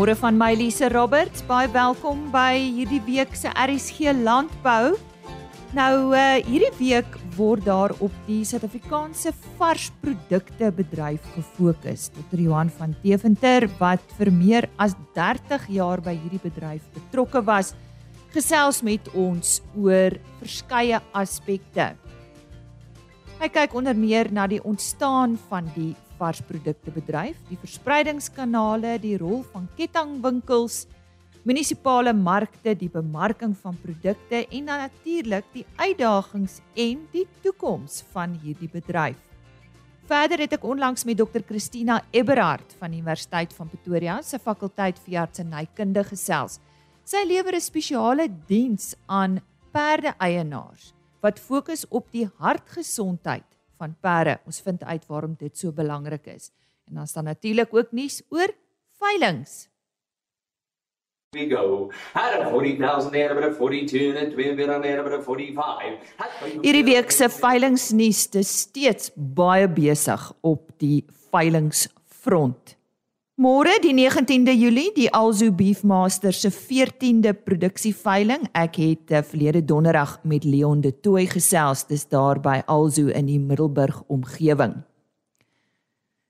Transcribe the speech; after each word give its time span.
Môre 0.00 0.14
van 0.16 0.32
my 0.32 0.54
Lise 0.56 0.88
Roberts, 0.88 1.42
baie 1.44 1.68
welkom 1.68 2.22
by 2.32 2.56
hierdie 2.56 3.02
week 3.04 3.34
se 3.36 3.50
RSG 3.52 4.14
Landbou. 4.16 4.94
Nou 5.76 6.14
uh 6.16 6.38
hierdie 6.40 6.70
week 6.78 7.18
word 7.36 7.66
daar 7.66 7.92
op 8.00 8.14
die 8.24 8.38
Suid-Afrikaanse 8.48 9.34
varsprodukte 9.58 10.72
bedryf 10.72 11.20
gefokus. 11.34 12.08
Dr. 12.16 12.40
Johan 12.40 12.72
van 12.78 12.96
Deventer 13.04 13.68
wat 13.76 14.00
vir 14.16 14.32
meer 14.32 14.70
as 14.80 14.96
30 15.12 15.68
jaar 15.76 16.00
by 16.00 16.16
hierdie 16.16 16.40
bedryf 16.48 16.88
betrokke 16.96 17.44
was, 17.44 17.74
gesels 18.32 18.80
met 18.80 19.12
ons 19.12 19.58
oor 19.76 20.16
verskeie 20.40 21.04
aspekte. 21.12 21.92
Hy 23.36 23.52
kyk 23.52 23.76
onder 23.76 23.92
meer 23.92 24.32
na 24.32 24.48
die 24.48 24.64
ontstaan 24.64 25.36
van 25.52 25.68
die 25.76 25.92
varsprodukte 26.20 26.92
bedryf, 26.94 27.38
die 27.48 27.58
verspreidingskanale, 27.60 28.98
die 29.00 29.16
rol 29.20 29.42
van 29.52 29.68
kettingwinkels, 29.78 30.84
munisipale 31.48 32.12
markte, 32.12 32.74
die 32.76 32.90
bemarking 32.92 33.56
van 33.62 33.78
produkte 33.80 34.44
en 34.44 34.68
dan 34.68 34.84
natuurlik 34.84 35.48
die 35.54 35.64
uitdagings 35.80 36.60
en 36.76 37.06
die 37.14 37.26
toekoms 37.42 38.02
van 38.12 38.36
hierdie 38.42 38.68
bedryf. 38.68 39.18
Verder 40.10 40.42
het 40.42 40.56
ek 40.56 40.64
onlangs 40.66 41.06
met 41.06 41.20
Dr 41.20 41.44
Christina 41.46 42.00
Eberhard 42.10 42.74
van 42.80 42.90
die 42.90 42.98
Universiteit 42.98 43.52
van 43.54 43.68
Pretoria 43.70 44.18
se 44.26 44.40
fakulteit 44.42 44.98
veeartsenykunde 45.04 46.02
gesels. 46.08 46.58
Sy 47.06 47.22
lewer 47.26 47.54
'n 47.54 47.60
spesiale 47.60 48.26
diens 48.48 48.94
aan 49.06 49.40
perde-eienaars 49.72 50.92
wat 51.22 51.38
fokus 51.38 51.86
op 51.88 52.10
die 52.10 52.28
hartgesondheid 52.40 53.46
van 53.80 53.96
perde. 54.00 54.38
Ons 54.46 54.60
vind 54.66 54.84
uit 54.84 55.08
waarom 55.08 55.34
dit 55.40 55.58
so 55.58 55.72
belangrik 55.72 56.28
is. 56.36 56.50
En 56.88 57.00
dan 57.00 57.06
staan 57.06 57.24
natuurlik 57.24 57.74
ook 57.74 57.92
nuus 57.96 58.22
oor 58.28 58.52
veilinge. 59.00 59.68
We 61.32 61.46
go. 61.48 61.92
Had 62.12 62.40
a 62.40 62.50
40,000 62.50 63.12
there, 63.12 63.34
but 63.34 63.44
a 63.44 63.54
42 63.54 64.16
and 64.16 64.18
a 64.18 64.30
2 64.30 64.54
bit 64.56 64.68
on 64.68 64.82
there, 64.82 65.02
but 65.02 65.12
a 65.12 65.22
45. 65.22 66.00
Hierdie 66.64 66.82
week 66.88 67.14
se 67.14 67.28
veilingsnuus 67.30 68.24
is 68.40 68.50
steeds 68.64 69.12
baie 69.14 69.68
besig 69.70 70.24
op 70.42 70.72
die 70.82 71.04
veilingsfront. 71.30 72.74
Môre 73.40 73.78
die 73.80 73.94
19de 73.96 74.52
Julie, 74.52 74.90
die 74.92 75.08
Alzo 75.16 75.46
Beefmaster 75.56 76.34
se 76.36 76.50
14de 76.52 77.32
produksieveiling. 77.32 78.42
Ek 78.52 78.76
het 78.76 79.14
uh, 79.16 79.22
verlede 79.24 79.62
donderdag 79.64 80.18
met 80.28 80.44
Leon 80.44 80.82
de 80.84 80.92
Tooi 80.92 81.24
gesels, 81.24 81.86
dis 81.88 82.04
daar 82.12 82.36
by 82.44 82.58
Alzo 82.68 83.08
in 83.08 83.30
die 83.30 83.38
Middelburg 83.40 84.02
omgewing. 84.12 84.76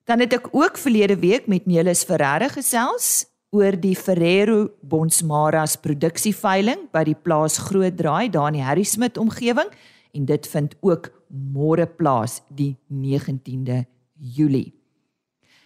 Dan 0.07 0.23
het 0.23 0.39
ek 0.39 0.53
ook 0.55 0.79
verlede 0.79 1.19
week 1.19 1.51
met 1.51 1.67
Nelis 1.67 2.07
Ferreira 2.07 2.47
gesels 2.55 3.27
oor 3.51 3.75
die 3.75 3.97
Ferrero 3.99 4.69
Bonsmaras 4.79 5.81
produksieveiling 5.83 6.93
by 6.95 7.09
die 7.11 7.19
plaas 7.19 7.59
Groot 7.59 7.99
Draai 7.99 8.31
daar 8.31 8.53
in 8.55 8.63
die 8.63 8.69
Harry 8.71 8.87
Smit 8.87 9.19
omgewing 9.19 9.75
en 10.15 10.31
dit 10.31 10.55
vind 10.55 10.79
ook 10.79 11.11
môre 11.27 11.91
plaas 11.91 12.45
die 12.55 12.77
19de 12.87 13.89
Julie. 14.15 14.80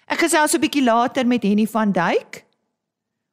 Ek 0.07 0.21
gesels 0.21 0.55
'n 0.55 0.61
bietjie 0.61 0.85
later 0.85 1.27
met 1.27 1.43
Henny 1.43 1.67
van 1.67 1.93
Duyk 1.93 2.45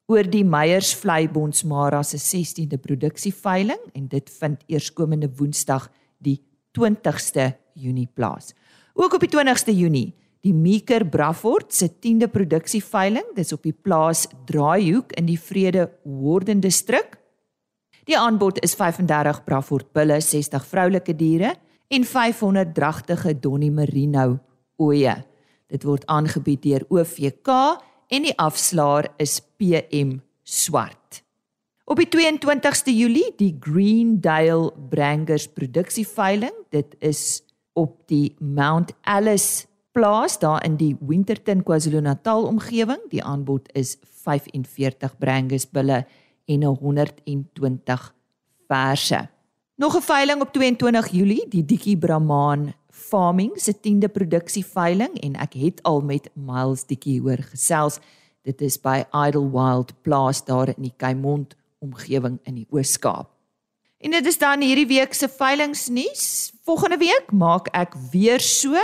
oor 0.08 0.24
die 0.24 0.44
Meyers 0.44 0.94
Vleibonds 0.96 1.64
Mara 1.64 2.04
se 2.04 2.18
16de 2.18 2.78
produksieveiling 2.78 3.80
en 3.94 4.08
dit 4.08 4.30
vind 4.40 4.64
eerskomende 4.68 5.30
Woensdag 5.38 5.90
die 6.20 6.42
20ste 6.78 7.56
Junie 7.74 8.08
plaas. 8.14 8.54
Ook 8.94 9.14
op 9.14 9.20
die 9.20 9.30
20ste 9.30 9.74
Junie 9.76 10.14
die 10.42 10.54
Meeker 10.54 11.06
Braford 11.06 11.74
se 11.74 11.88
10de 11.88 12.28
produksieveiling, 12.28 13.26
dis 13.36 13.54
op 13.54 13.64
die 13.64 13.74
plaas 13.74 14.28
Draaihoek 14.46 15.12
in 15.12 15.26
die 15.26 15.40
Vrede 15.40 15.92
Warden 16.04 16.60
distrik. 16.60 17.18
Die 18.06 18.18
aanbod 18.18 18.60
is 18.64 18.74
35 18.76 19.44
Braford 19.46 19.92
bulle, 19.94 20.22
60 20.22 20.66
vroulike 20.66 21.16
diere 21.16 21.56
en 21.88 22.04
500 22.04 22.74
dragtige 22.74 23.40
Donnie 23.40 23.72
Merino 23.72 24.40
oeye. 24.80 25.31
Dit 25.72 25.86
word 25.88 26.04
aangebied 26.12 26.66
deur 26.66 26.84
OVK 26.92 27.50
en 28.12 28.28
die 28.28 28.36
afslaer 28.36 29.08
is 29.24 29.40
PM 29.56 30.20
Swart. 30.44 31.22
Op 31.88 32.00
die 32.00 32.10
22ste 32.12 32.92
Julie 32.92 33.32
die 33.40 33.56
Greendale 33.60 34.72
Brangers 34.92 35.48
produksieveiling. 35.48 36.54
Dit 36.72 36.96
is 37.00 37.42
op 37.74 38.04
die 38.12 38.36
Mount 38.40 38.94
Alice 39.02 39.68
plaas 39.92 40.38
daar 40.40 40.64
in 40.64 40.78
die 40.80 40.96
Winterton 41.00 41.64
KwaZulu-Natal 41.64 42.48
omgewing. 42.48 43.02
Die 43.12 43.24
aanbod 43.24 43.72
is 43.76 43.98
45 44.24 45.18
Brangers 45.20 45.68
bulle 45.70 46.06
en 46.48 46.64
120 46.64 48.14
verse. 48.68 49.28
Nog 49.76 49.96
'n 49.96 50.02
veiling 50.02 50.42
op 50.42 50.54
22 50.54 51.08
Julie, 51.08 51.48
die 51.50 51.66
Dikkie 51.66 51.98
Brahman 51.98 52.74
Farming 53.12 53.52
se 53.60 53.74
10de 53.76 54.08
produksieveiling 54.08 55.18
en 55.20 55.36
ek 55.44 55.58
het 55.60 55.82
al 55.88 56.00
met 56.08 56.30
Miles 56.34 56.86
Dikkie 56.88 57.20
hoor 57.20 57.42
gesels. 57.52 58.00
Dit 58.48 58.62
is 58.64 58.78
by 58.80 59.02
Idlewild 59.12 59.92
Plaas 60.06 60.40
daar 60.48 60.72
in 60.72 60.88
die 60.88 60.96
Kaimond 60.96 61.58
omgewing 61.84 62.40
in 62.48 62.62
die 62.62 62.68
Oos-Kaap. 62.72 63.28
En 64.02 64.16
dit 64.16 64.26
is 64.26 64.40
dan 64.40 64.64
hierdie 64.64 64.88
week 64.90 65.14
se 65.14 65.28
veilingsnuus. 65.30 66.54
Volgende 66.66 66.98
week 67.02 67.34
maak 67.36 67.68
ek 67.76 67.98
weer 68.14 68.40
so. 68.40 68.80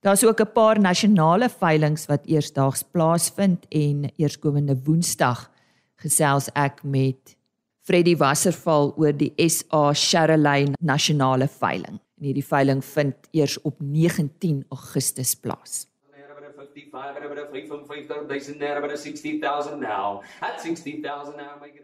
Daar's 0.00 0.24
ook 0.24 0.40
'n 0.40 0.52
paar 0.54 0.78
nasionale 0.80 1.48
veilings 1.48 2.06
wat 2.06 2.26
eersdaags 2.26 2.82
plaasvind 2.82 3.66
en 3.68 4.10
eerskomende 4.16 4.78
Woensdag 4.84 5.50
gesels 5.96 6.48
ek 6.54 6.82
met 6.84 7.36
Freddie 7.82 8.16
Wasserval 8.16 8.94
oor 8.96 9.12
die 9.12 9.32
SA 9.48 9.92
Sharelain 9.92 10.74
nasionale 10.80 11.48
veiling 11.48 11.98
en 12.22 12.28
hierdie 12.30 12.46
veiling 12.46 12.84
vind 12.86 13.26
eers 13.34 13.56
op 13.66 13.80
19 13.82 14.62
Augustus 14.70 15.34
plaas. 15.34 15.88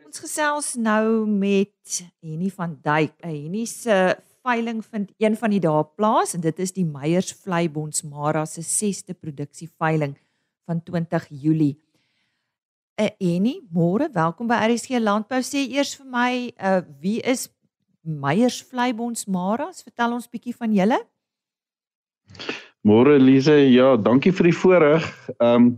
Ons 0.07 0.21
gesels 0.23 0.69
nou 0.79 1.27
met 1.27 1.99
Henny 2.23 2.53
van 2.55 2.79
Duyk. 2.83 3.17
Henny 3.27 3.65
se 3.67 3.99
veiling 4.47 4.85
vind 4.87 5.11
een 5.19 5.37
van 5.37 5.51
die 5.51 5.61
dae 5.61 5.83
plaas 5.99 6.37
en 6.39 6.47
dit 6.47 6.63
is 6.63 6.73
die 6.73 6.87
Meyers 6.87 7.35
Vleibonds 7.43 8.07
Mara 8.07 8.47
se 8.47 8.63
6ste 8.63 9.19
produksieveiling 9.19 10.15
van 10.71 10.83
20 10.83 11.29
Julie. 11.31 11.75
Uh, 12.99 13.11
Henny, 13.19 13.59
môre, 13.75 14.09
welkom 14.15 14.47
by 14.51 14.63
RSG 14.71 15.03
Landbou. 15.03 15.43
Sê 15.43 15.67
eers 15.67 15.97
vir 15.99 16.07
my, 16.11 16.31
uh, 16.59 16.81
wie 17.03 17.19
is 17.23 17.49
Meyers 18.09 18.63
Vleibonds 18.65 19.27
Maras. 19.29 19.85
Vertel 19.85 20.17
ons 20.17 20.29
bietjie 20.33 20.57
van 20.57 20.73
julle. 20.73 20.99
Môre 22.89 23.19
Elise, 23.19 23.55
ja, 23.69 23.97
dankie 24.01 24.33
vir 24.33 24.49
die 24.49 24.57
voorreg. 24.57 25.07
Ehm 25.39 25.55
um, 25.55 25.71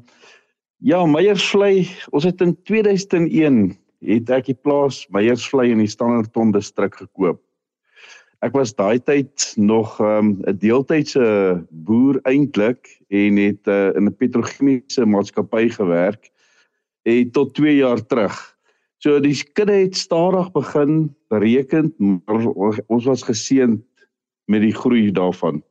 ja, 0.80 1.02
Meyers 1.04 1.44
Vlei, 1.50 1.90
ons 2.08 2.24
het 2.24 2.40
in 2.40 2.54
2001 2.64 3.74
het 4.08 4.30
ek 4.32 4.46
die 4.48 4.56
plaas 4.56 5.02
Meyers 5.12 5.44
Vlei 5.50 5.74
in 5.74 5.82
die 5.82 5.90
Standerton 5.90 6.54
distrik 6.54 6.96
gekoop. 6.96 7.42
Ek 8.40 8.54
was 8.56 8.72
daai 8.72 9.02
tyd 9.04 9.50
nog 9.60 9.98
ehm, 10.00 10.40
'n 10.40 10.48
um, 10.48 10.58
deeltydse 10.62 11.26
boer 11.68 12.20
eintlik 12.24 12.88
en 13.12 13.36
het 13.36 13.68
uh, 13.68 13.92
in 13.92 14.08
'n 14.08 14.16
petrochemiese 14.16 15.04
maatskappy 15.04 15.68
gewerk. 15.68 16.30
En 17.04 17.30
tot 17.30 17.54
2 17.54 17.76
jaar 17.76 18.00
terug 18.06 18.38
So 19.00 19.16
die 19.24 19.32
kudde 19.56 19.78
het 19.80 19.96
stadig 19.96 20.50
begin 20.52 21.08
bereken, 21.32 21.94
maar 21.98 22.50
ons 22.92 23.06
was 23.08 23.24
geseënd 23.24 23.80
met 24.44 24.60
die 24.60 24.74
groei 24.76 25.08
daarvan. 25.16 25.62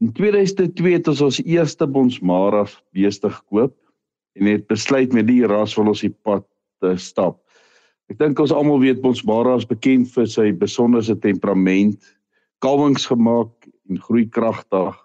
In 0.00 0.12
2002 0.16 0.92
het 0.92 1.08
ons 1.08 1.20
ons 1.20 1.40
eerste 1.44 1.86
Bonsmara 1.86 2.64
beeste 2.96 3.28
gekoop 3.32 3.74
en 4.40 4.48
het 4.48 4.64
besluit 4.68 5.12
met 5.12 5.28
die 5.28 5.42
ras 5.48 5.74
wil 5.76 5.92
ons 5.92 6.04
die 6.04 6.12
pad 6.24 6.46
te 6.80 6.94
stap. 7.00 7.42
Ek 8.08 8.20
dink 8.20 8.40
ons 8.40 8.54
almal 8.54 8.80
weet 8.80 9.02
Bonsmara 9.04 9.56
is 9.60 9.68
bekend 9.68 10.08
vir 10.14 10.28
sy 10.30 10.48
besonderse 10.56 11.16
temperament, 11.20 12.00
kalwings 12.64 13.04
gemaak 13.10 13.68
en 13.90 14.00
groei 14.00 14.24
kragtig 14.32 14.96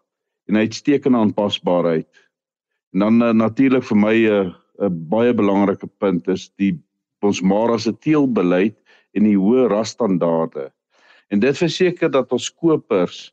en 0.48 0.60
uitstekende 0.60 1.20
aanpasbaarheid. 1.20 2.08
En 2.96 3.08
dan 3.08 3.20
uh, 3.24 3.34
natuurlik 3.36 3.84
vir 3.88 4.00
my 4.00 4.16
'n 4.16 4.31
uh, 4.31 4.88
'n 4.88 5.08
baie 5.12 5.34
belangrike 5.34 5.88
punt 6.00 6.28
is 6.28 6.48
die 6.56 6.80
ons 7.24 7.42
Mara 7.42 7.78
se 7.78 7.94
teelbeleid 7.94 8.78
en 9.18 9.28
die 9.28 9.38
hoë 9.38 9.68
rasstandaarde. 9.72 10.70
En 11.32 11.40
dit 11.40 11.58
verseker 11.58 12.12
dat 12.12 12.32
ons 12.32 12.50
kopers 12.50 13.32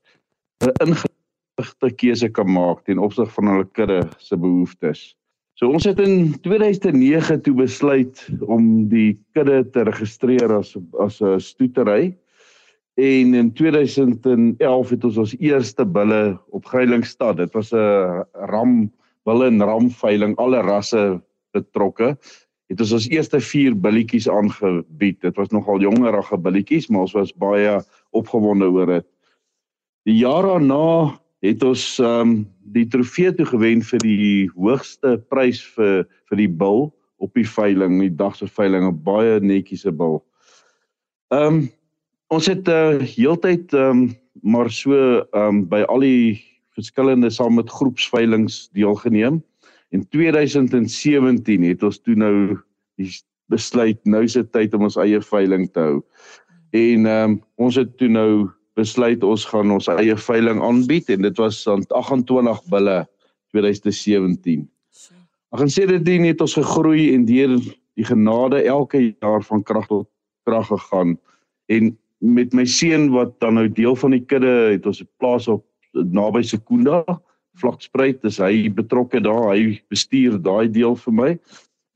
'n 0.63 0.73
ingeligte 0.83 1.91
keuse 1.97 2.29
kan 2.29 2.51
maak 2.51 2.85
ten 2.85 2.99
opsigte 2.99 3.35
van 3.35 3.47
hulle 3.47 3.69
kudde 3.73 4.01
se 4.19 4.37
behoeftes. 4.37 5.15
So 5.59 5.71
ons 5.75 5.85
het 5.85 5.99
in 5.99 6.39
2009 6.43 7.43
toe 7.43 7.55
besluit 7.55 8.29
om 8.47 8.89
die 8.89 9.19
kudde 9.35 9.65
te 9.71 9.83
registreer 9.83 10.53
as 10.55 10.77
as 10.99 11.21
'n 11.21 11.41
stoetery. 11.41 12.17
En 12.95 13.35
in 13.35 13.53
2011 13.53 14.91
het 14.91 15.05
ons 15.05 15.17
ons 15.17 15.37
eerste 15.39 15.85
bulle 15.85 16.39
op 16.51 16.65
Greilingstad. 16.65 17.37
Dit 17.37 17.53
was 17.53 17.73
'n 17.73 18.25
ram 18.33 18.93
bulle 19.25 19.47
en 19.47 19.63
ram 19.63 19.91
veiling, 19.91 20.37
alle 20.37 20.63
rasse 20.63 21.21
betrokke 21.53 22.17
het 22.69 22.81
ons 22.85 22.93
ons 22.99 23.09
eerste 23.09 23.41
4 23.41 23.77
billetjies 23.81 24.29
aangebied. 24.29 25.21
Dit 25.25 25.37
was 25.41 25.53
nogal 25.55 25.81
jongerige 25.81 26.37
billetjies, 26.39 26.89
maar 26.89 27.07
ons 27.07 27.17
was 27.17 27.33
baie 27.33 27.79
opgewonde 28.17 28.69
oor 28.71 28.93
dit. 28.99 29.07
Die 30.09 30.21
jaar 30.21 30.47
daarna 30.47 31.17
het 31.45 31.63
ons 31.63 31.83
ehm 32.03 32.21
um, 32.21 32.39
die 32.69 32.85
trofee 32.93 33.33
toe 33.33 33.47
gewen 33.49 33.81
vir 33.81 34.03
die 34.05 34.49
hoogste 34.53 35.17
prys 35.33 35.63
vir 35.77 36.05
vir 36.29 36.41
die 36.43 36.51
bil 36.51 36.91
op 37.19 37.33
die 37.35 37.47
veiling, 37.49 37.97
die 38.03 38.13
dag 38.15 38.37
se 38.37 38.47
veiling, 38.47 38.85
'n 38.85 39.03
baie 39.03 39.41
netjiese 39.41 39.93
bil. 39.93 40.21
Ehm 41.33 41.47
um, 41.47 41.71
ons 42.29 42.47
het 42.47 42.69
uh, 42.69 43.01
heeltyd 43.01 43.73
ehm 43.73 43.91
um, 43.91 44.17
maar 44.43 44.71
so 44.71 44.93
ehm 44.95 45.49
um, 45.49 45.69
by 45.69 45.83
al 45.89 46.01
die 46.01 46.45
verskillende 46.77 47.31
saam 47.31 47.55
met 47.55 47.71
groepsveilings 47.71 48.69
deelgeneem. 48.77 49.43
In 49.95 50.09
2017 50.09 51.63
het 51.65 51.83
ons 51.83 52.01
toe 52.01 52.15
nou 52.15 52.59
besluit 53.49 53.99
nou 54.05 54.23
is 54.27 54.37
dit 54.37 54.49
tyd 54.53 54.75
om 54.77 54.85
ons 54.89 54.99
eie 55.01 55.21
veiling 55.25 55.69
te 55.73 55.81
hou. 55.81 56.01
En 56.77 57.07
ehm 57.07 57.31
um, 57.31 57.37
ons 57.57 57.77
het 57.81 57.95
toe 57.97 58.11
nou 58.13 58.49
besluit 58.79 59.25
ons 59.25 59.45
gaan 59.51 59.73
ons 59.75 59.89
eie 59.91 60.17
veiling 60.17 60.61
aanbied 60.63 61.09
en 61.15 61.25
dit 61.27 61.41
was 61.41 61.63
aan 61.69 61.87
28 61.89 62.61
bulle 62.71 62.99
2017. 63.57 64.67
Ek 65.49 65.63
gaan 65.63 65.73
sê 65.73 65.87
dit 65.89 66.11
het 66.27 66.45
ons 66.45 66.59
gegroei 66.61 67.15
en 67.15 67.25
deur 67.25 67.57
die 67.99 68.07
genade 68.07 68.63
elke 68.69 69.01
jaar 69.09 69.43
van 69.43 69.65
krag 69.65 69.89
tot 69.89 70.09
krag 70.45 70.69
gegaan 70.69 71.17
en 71.73 71.97
met 72.19 72.53
my 72.53 72.65
seun 72.67 73.09
wat 73.15 73.39
dan 73.41 73.57
nou 73.57 73.67
deel 73.69 73.97
van 73.97 74.15
die 74.15 74.25
kudde 74.25 74.53
het 74.75 74.87
ons 74.87 75.01
'n 75.03 75.09
plaas 75.19 75.49
op 75.49 75.65
naby 75.95 76.43
Sekunda 76.43 77.05
vlakspruit 77.61 78.25
is 78.25 78.39
hy 78.43 78.69
betrokke 78.69 79.21
daar 79.21 79.53
hy 79.53 79.79
bestuur 79.93 80.39
daai 80.43 80.69
deel 80.73 80.97
vir 80.97 81.15
my 81.15 81.31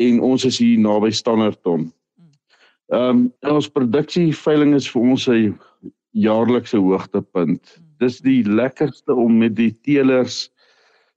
en 0.02 0.20
ons 0.20 0.44
is 0.44 0.58
hier 0.58 0.80
naby 0.82 1.12
Standerton. 1.14 1.90
Ehm 2.92 3.08
um, 3.08 3.20
ons 3.56 3.70
produksie 3.70 4.32
veiling 4.36 4.74
is 4.76 4.88
vir 4.90 5.02
ons 5.02 5.28
'n 5.28 5.54
jaarlikse 6.12 6.76
hoogtepunt. 6.76 7.78
Dis 8.00 8.20
die 8.20 8.42
lekkerste 8.44 9.14
om 9.14 9.38
met 9.38 9.54
die 9.56 9.72
teelers 9.86 10.50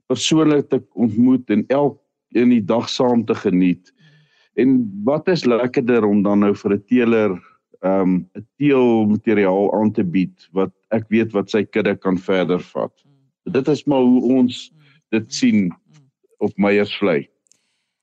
persoonlik 0.07 0.69
te 0.69 0.79
ontmoet 0.93 1.49
en 1.49 1.65
elk 1.67 1.99
in 2.35 2.49
die 2.49 2.63
dag 2.63 2.89
saam 2.89 3.25
te 3.25 3.35
geniet. 3.35 3.91
En 4.55 4.85
wat 5.03 5.27
is 5.27 5.45
lekkerder 5.45 6.05
om 6.05 6.23
dan 6.23 6.39
nou 6.39 6.53
vir 6.55 6.73
'n 6.73 6.83
teeler 6.87 7.31
um 7.83 8.25
'n 8.35 8.45
teelmateriaal 8.57 9.73
aan 9.73 9.91
te 9.91 10.03
bied 10.03 10.47
wat 10.51 10.71
ek 10.91 11.05
weet 11.09 11.33
wat 11.33 11.49
sy 11.49 11.63
kudde 11.63 11.95
kan 11.95 12.17
verder 12.17 12.59
vat. 12.59 13.04
Dit 13.45 13.67
is 13.67 13.85
maar 13.85 14.01
hoe 14.01 14.21
ons 14.39 14.71
dit 15.13 15.33
sien 15.33 15.69
op 16.37 16.57
Meyersvlei. 16.57 17.27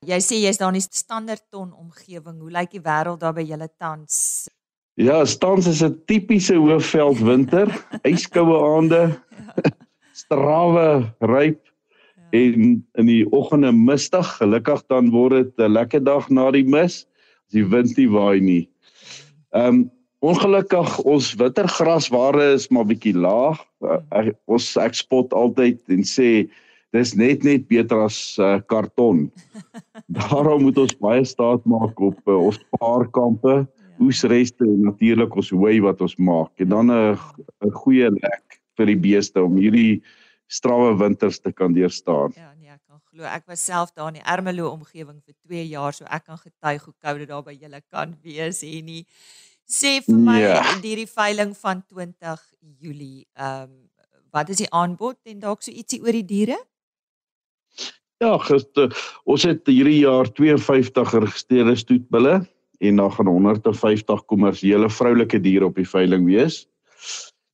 Jy 0.03 0.19
sê 0.19 0.39
jy's 0.41 0.59
daar 0.59 0.73
in 0.73 0.81
die 0.81 0.87
standaard 0.87 1.43
ton 1.51 1.71
omgewing. 1.71 2.39
Hoe 2.41 2.51
lyk 2.51 2.73
die 2.75 2.83
wêreld 2.83 3.21
daar 3.23 3.35
by 3.35 3.45
julle 3.47 3.69
tans? 3.79 4.49
Ja, 4.99 5.23
tans 5.25 5.67
is 5.67 5.81
'n 5.81 5.95
tipiese 6.05 6.55
hoofveld 6.55 7.19
winter, 7.19 7.67
yskoue 8.13 8.57
aande, 8.75 9.19
strawe 10.21 11.13
ryp 11.19 11.61
en 12.31 12.83
in 12.93 13.05
die 13.05 13.23
oggende 13.31 13.71
mistig. 13.71 14.27
Gelukkig 14.37 14.83
dan 14.87 15.09
word 15.09 15.31
dit 15.31 15.65
'n 15.65 15.71
lekker 15.71 16.03
dag 16.03 16.29
na 16.29 16.51
die 16.51 16.65
mis 16.65 17.05
as 17.47 17.53
die 17.53 17.65
wind 17.65 17.97
nie 17.97 18.09
waai 18.09 18.39
nie. 18.41 18.69
Ehm 19.51 19.67
um, 19.67 19.91
ongelukkig 20.23 20.99
ons 21.09 21.33
wittergrasware 21.39 22.53
is 22.55 22.69
maar 22.71 22.87
bietjie 22.87 23.15
laag. 23.17 23.59
Uh, 23.83 23.99
ek, 24.15 24.33
ons 24.47 24.69
ek 24.79 24.95
spot 24.95 25.35
altyd 25.35 25.81
en 25.93 26.05
sê 26.07 26.29
dis 26.95 27.13
net 27.19 27.43
net 27.43 27.67
beter 27.71 28.05
as 28.05 28.17
uh, 28.39 28.59
karton. 28.71 29.27
Daarom 30.19 30.67
moet 30.67 30.79
ons 30.85 30.95
baie 31.03 31.23
staat 31.27 31.63
maak 31.69 31.99
op 31.99 32.19
uh, 32.29 32.39
ons 32.49 32.59
paarkampe, 32.77 33.63
ja. 33.63 33.93
oesreste 34.03 34.65
en 34.67 34.89
natuurlik 34.91 35.35
ons 35.35 35.51
hooi 35.53 35.77
wat 35.83 36.01
ons 36.05 36.15
maak 36.17 36.63
en 36.63 36.71
dan 36.75 36.91
'n 36.91 37.17
'n 37.67 37.77
goeie 37.83 38.09
lek 38.09 38.59
vir 38.77 38.85
die 38.89 38.99
beeste 38.99 39.43
om 39.43 39.57
hierdie 39.59 40.01
strawwe 40.47 40.97
winters 40.99 41.39
te 41.39 41.51
kan 41.51 41.73
deurstaan. 41.73 42.33
Ja, 42.37 42.53
nee, 42.57 42.69
ek 42.69 42.81
kan 42.87 43.01
glo. 43.09 43.23
Ek 43.23 43.45
was 43.47 43.65
self 43.65 43.93
daar 43.93 44.11
in 44.13 44.19
die 44.21 44.27
Ermelo 44.27 44.69
omgewing 44.69 45.21
vir 45.25 45.35
2 45.47 45.65
jaar, 45.67 45.93
so 45.93 46.05
ek 46.05 46.25
kan 46.25 46.37
getuig 46.37 46.83
hoe 46.85 46.93
koud 47.01 47.17
dit 47.17 47.29
daar 47.29 47.43
by 47.43 47.55
julle 47.57 47.81
kan 47.89 48.13
wees 48.23 48.61
en 48.63 48.85
nie. 48.85 49.05
Sê 49.69 50.01
vir 50.03 50.19
my 50.19 50.39
ja. 50.41 50.59
hierdie 50.81 51.07
veiling 51.07 51.53
van 51.57 51.83
20 51.87 52.41
Julie, 52.79 53.25
ehm 53.37 53.69
um, 53.69 53.79
wat 54.33 54.49
is 54.49 54.63
die 54.63 54.69
aanbod 54.73 55.19
en 55.29 55.43
dalk 55.43 55.61
so 55.61 55.69
ietsie 55.69 55.99
oor 56.01 56.15
die 56.15 56.25
diere? 56.25 56.55
Ja, 58.17 58.31
gister 58.41 58.89
ons 59.29 59.45
het 59.45 59.61
hierdie 59.69 59.99
jaar 60.01 60.31
52 60.33 61.11
geregistreerde 61.11 61.75
stoetbulle 61.77 62.39
en 62.83 62.97
dan 62.97 63.11
gaan 63.13 63.29
150 63.29 64.25
kommersiële 64.25 64.89
vroulike 64.89 65.39
diere 65.39 65.69
op 65.69 65.77
die 65.77 65.87
veiling 65.87 66.25
wees. 66.25 66.63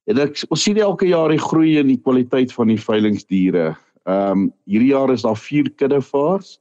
En 0.10 0.24
ek 0.24 0.40
ons 0.48 0.64
sien 0.64 0.80
elke 0.80 1.10
jaar 1.12 1.30
die 1.34 1.42
groei 1.42 1.76
in 1.82 1.92
die 1.92 2.00
kwaliteit 2.00 2.56
van 2.56 2.72
die 2.72 2.80
veilingsdiere. 2.80 3.74
Ehm 4.08 4.48
um, 4.48 4.48
hierdie 4.66 4.94
jaar 4.94 5.12
is 5.14 5.28
daar 5.28 5.38
4 5.38 5.70
kuddevaars 5.76 6.58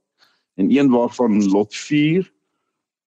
en 0.58 0.72
een 0.74 0.90
waarvan 0.90 1.38
lot 1.52 1.74
4 1.74 2.26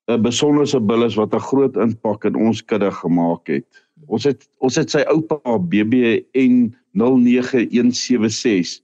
'n 0.07 0.21
besonderse 0.21 0.79
bil 0.79 1.03
is 1.03 1.15
wat 1.15 1.33
'n 1.33 1.39
groot 1.39 1.75
impak 1.75 2.25
in 2.25 2.35
ons 2.35 2.65
kudde 2.65 2.91
gemaak 2.91 3.47
het. 3.47 3.67
Ons 4.07 4.23
het 4.23 4.49
ons 4.57 4.75
het 4.75 4.89
sy 4.89 5.03
oupa 5.07 5.57
BBN 5.57 6.73
09176 6.91 8.81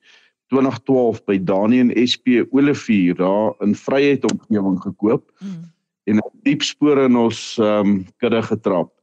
2012 0.47 1.23
by 1.25 1.37
Daniel 1.43 1.91
SP 2.11 2.45
Olivier 2.51 3.15
daar 3.15 3.53
in 3.59 3.75
Vryheid 3.75 4.23
omgewing 4.31 4.79
gekoop 4.81 5.31
mm. 5.39 5.63
en 6.03 6.21
diep 6.43 6.63
spore 6.63 7.05
in 7.05 7.15
ons 7.15 7.57
ehm 7.59 7.87
um, 7.87 8.05
kudde 8.17 8.41
getrap. 8.41 8.93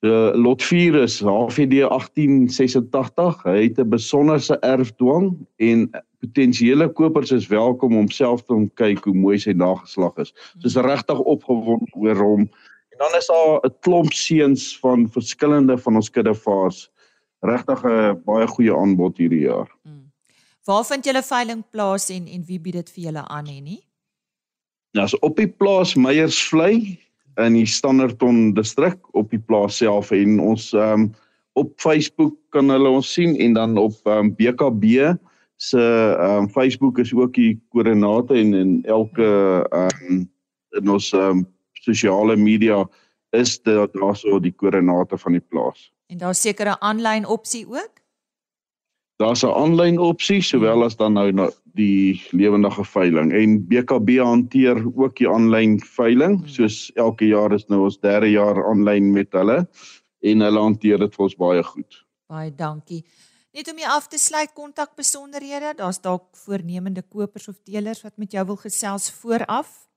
Die 0.00 0.32
lot 0.40 0.62
4 0.62 0.94
is 1.02 1.18
HVD 1.20 1.82
1886. 1.84 3.42
Hy 3.44 3.62
het 3.66 3.78
'n 3.78 3.88
besonderse 3.88 4.56
erfdwang 4.60 5.34
en 5.56 5.90
potensiële 6.20 6.88
kopers 6.92 7.32
is 7.32 7.48
welkom 7.48 7.96
om 7.96 8.10
self 8.12 8.42
te 8.44 8.56
kyk 8.80 9.04
hoe 9.08 9.16
mooi 9.16 9.38
sy 9.40 9.54
nageslag 9.56 10.16
is. 10.22 10.34
Soos 10.60 10.76
regtig 10.84 11.18
opgewonde 11.18 11.88
oor 11.96 12.20
hom. 12.20 12.46
En 12.92 12.98
dan 13.04 13.16
is 13.18 13.26
daar 13.26 13.60
'n 13.64 13.74
klomp 13.80 14.12
seuns 14.12 14.78
van 14.78 15.08
verskillende 15.08 15.78
van 15.78 15.96
ons 15.96 16.10
kuddevaars. 16.10 16.90
Regtig 17.40 17.84
'n 17.84 18.22
baie 18.24 18.46
goeie 18.46 18.76
aanbod 18.76 19.16
hierdie 19.16 19.46
jaar. 19.48 19.68
Hmm. 19.82 20.12
Waar 20.64 20.84
vind 20.84 21.04
julle 21.04 21.22
veiling 21.22 21.64
plaas 21.70 22.10
en 22.10 22.26
en 22.26 22.44
wie 22.46 22.60
bied 22.60 22.74
dit 22.74 22.90
vir 22.90 23.04
julle 23.04 23.28
aan 23.28 23.46
hè 23.46 23.60
nie? 23.60 23.82
Ja, 24.90 25.06
so 25.06 25.16
op 25.20 25.36
die 25.36 25.48
plaas 25.48 25.94
Meyersvlei 25.94 26.98
in 27.38 27.52
die 27.54 27.66
Standerton 27.66 28.54
distrik 28.54 28.98
op 29.14 29.30
die 29.30 29.38
plaas 29.38 29.76
self 29.76 30.10
en 30.10 30.40
ons 30.40 30.72
ehm 30.72 30.92
um, 30.92 31.10
op 31.58 31.72
Facebook 31.82 32.36
kan 32.54 32.70
hulle 32.70 32.88
ons 32.88 33.12
sien 33.12 33.36
en 33.36 33.52
dan 33.52 33.78
op 33.78 33.94
ehm 34.04 34.18
um, 34.18 34.34
BKB 34.34 35.16
se 35.60 36.16
um, 36.20 36.48
Facebook 36.48 36.98
is 36.98 37.12
ook 37.14 37.34
die 37.36 37.60
koördinate 37.68 38.34
en 38.34 38.54
en 38.54 38.82
elke 38.88 39.28
um, 39.76 40.22
in 40.70 40.88
ons 40.88 41.12
um, 41.12 41.44
sosiale 41.84 42.36
media 42.36 42.86
is 43.36 43.58
dit 43.62 43.92
daarso 43.92 44.40
die 44.40 44.54
koördinate 44.56 45.18
van 45.20 45.36
die 45.36 45.44
plaas. 45.52 45.90
En 46.08 46.18
daar's 46.18 46.40
seker 46.40 46.66
'n 46.66 46.80
aanlyn 46.80 47.26
opsie 47.26 47.66
ook? 47.68 48.00
Daar's 49.16 49.44
'n 49.44 49.52
aanlyn 49.52 49.98
opsie 49.98 50.42
sowel 50.42 50.84
as 50.84 50.96
dan 50.96 51.12
nou 51.12 51.50
die 51.64 52.22
lewendige 52.30 52.84
veiling 52.84 53.32
en 53.32 53.66
BKB 53.66 54.18
hanteer 54.18 54.84
ook 54.96 55.16
die 55.16 55.28
aanlyn 55.28 55.80
veiling 55.80 56.38
hmm. 56.38 56.48
soos 56.48 56.90
elke 56.94 57.26
jaar 57.26 57.52
is 57.52 57.66
nou 57.66 57.84
ons 57.84 58.00
derde 58.00 58.30
jaar 58.30 58.64
aanlyn 58.64 59.12
met 59.12 59.32
hulle 59.32 59.68
en 60.20 60.40
hulle 60.40 60.60
hanteer 60.60 60.98
dit 60.98 61.14
vir 61.14 61.24
ons 61.24 61.36
baie 61.36 61.62
goed. 61.62 62.06
Baie 62.26 62.54
dankie. 62.54 63.04
Net 63.50 63.66
om 63.66 63.80
jy 63.82 63.86
af 63.90 64.04
te 64.06 64.18
sluit 64.20 64.52
kontak 64.54 64.92
besonderhede, 64.94 65.72
daar's 65.80 65.98
dalk 65.98 66.28
voornemende 66.44 67.02
kopers 67.02 67.48
of 67.50 67.56
teelers 67.66 68.04
wat 68.04 68.14
met 68.14 68.32
jou 68.32 68.44
wil 68.46 68.58
gesels 68.60 69.10
vooraf. 69.10 69.90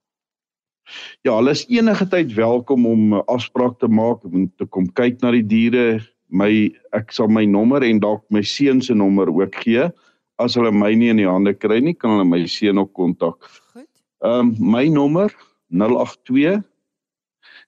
Ja, 1.21 1.37
hulle 1.37 1.53
is 1.53 1.67
enige 1.69 2.07
tyd 2.09 2.33
welkom 2.33 2.87
om 2.89 3.13
'n 3.13 3.21
afspraak 3.29 3.77
te 3.79 3.87
maak 3.87 4.25
om 4.25 4.49
te 4.57 4.65
kom 4.65 4.89
kyk 4.89 5.21
na 5.21 5.31
die 5.31 5.45
diere. 5.45 6.01
My 6.29 6.73
ek 6.93 7.11
sal 7.11 7.27
my 7.27 7.45
nommer 7.45 7.83
en 7.83 7.99
dalk 7.99 8.25
my 8.29 8.41
seun 8.41 8.81
se 8.81 8.93
nommer 8.93 9.29
ook 9.29 9.55
gee 9.55 9.91
as 10.39 10.55
hulle 10.55 10.71
my 10.71 10.95
nie 10.95 11.09
in 11.09 11.17
die 11.17 11.29
hande 11.29 11.53
kry 11.53 11.79
nie, 11.79 11.93
kan 11.93 12.09
hulle 12.09 12.25
my 12.25 12.47
seun 12.47 12.79
ook 12.79 12.93
kontak. 12.93 13.37
Goed. 13.73 13.87
Ehm 14.25 14.39
um, 14.39 14.55
my 14.59 14.87
nommer 14.87 15.31
082 15.69 16.63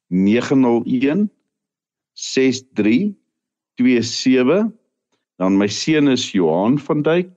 901 0.10 1.30
6327 2.14 4.74
dan 5.42 5.58
my 5.58 5.68
seun 5.68 6.08
is 6.12 6.32
Johan 6.32 6.80
van 6.80 7.02
Duyk 7.06 7.32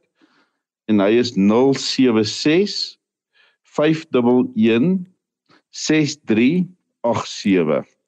en 0.88 1.00
hy 1.05 1.12
is 1.21 1.35
076 1.37 2.99
511 3.62 5.07
6387 5.71 7.99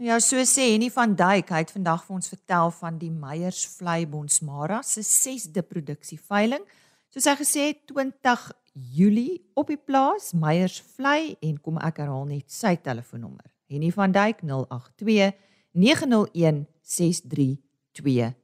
Ja, 0.00 0.16
so 0.16 0.40
sê 0.48 0.70
Henny 0.72 0.88
van 0.88 1.12
Duyk, 1.12 1.50
hy 1.52 1.58
het 1.60 1.74
vandag 1.74 2.06
vir 2.06 2.14
ons 2.16 2.30
vertel 2.32 2.70
van 2.72 2.96
die 2.96 3.10
Meyers 3.12 3.66
Vlei 3.76 4.06
Bonsmara 4.08 4.78
se 4.80 5.04
6de 5.04 5.60
produksie 5.60 6.16
veiling. 6.16 6.64
Soos 7.12 7.28
hy 7.28 7.34
gesê 7.36 7.66
het, 7.68 7.82
20 7.90 8.46
Julie 8.72 9.42
op 9.54 9.68
die 9.68 9.76
plaas 9.76 10.32
Meyersvlei 10.32 11.36
en 11.42 11.58
kom 11.60 11.76
ek 11.82 12.00
herhaal 12.00 12.24
net 12.30 12.48
sy 12.48 12.78
telefoonnommer. 12.80 13.44
Henny 13.68 13.90
van 13.92 14.14
Dyk 14.14 14.40
082 14.46 15.34
901 15.76 16.64
6327. 16.80 18.39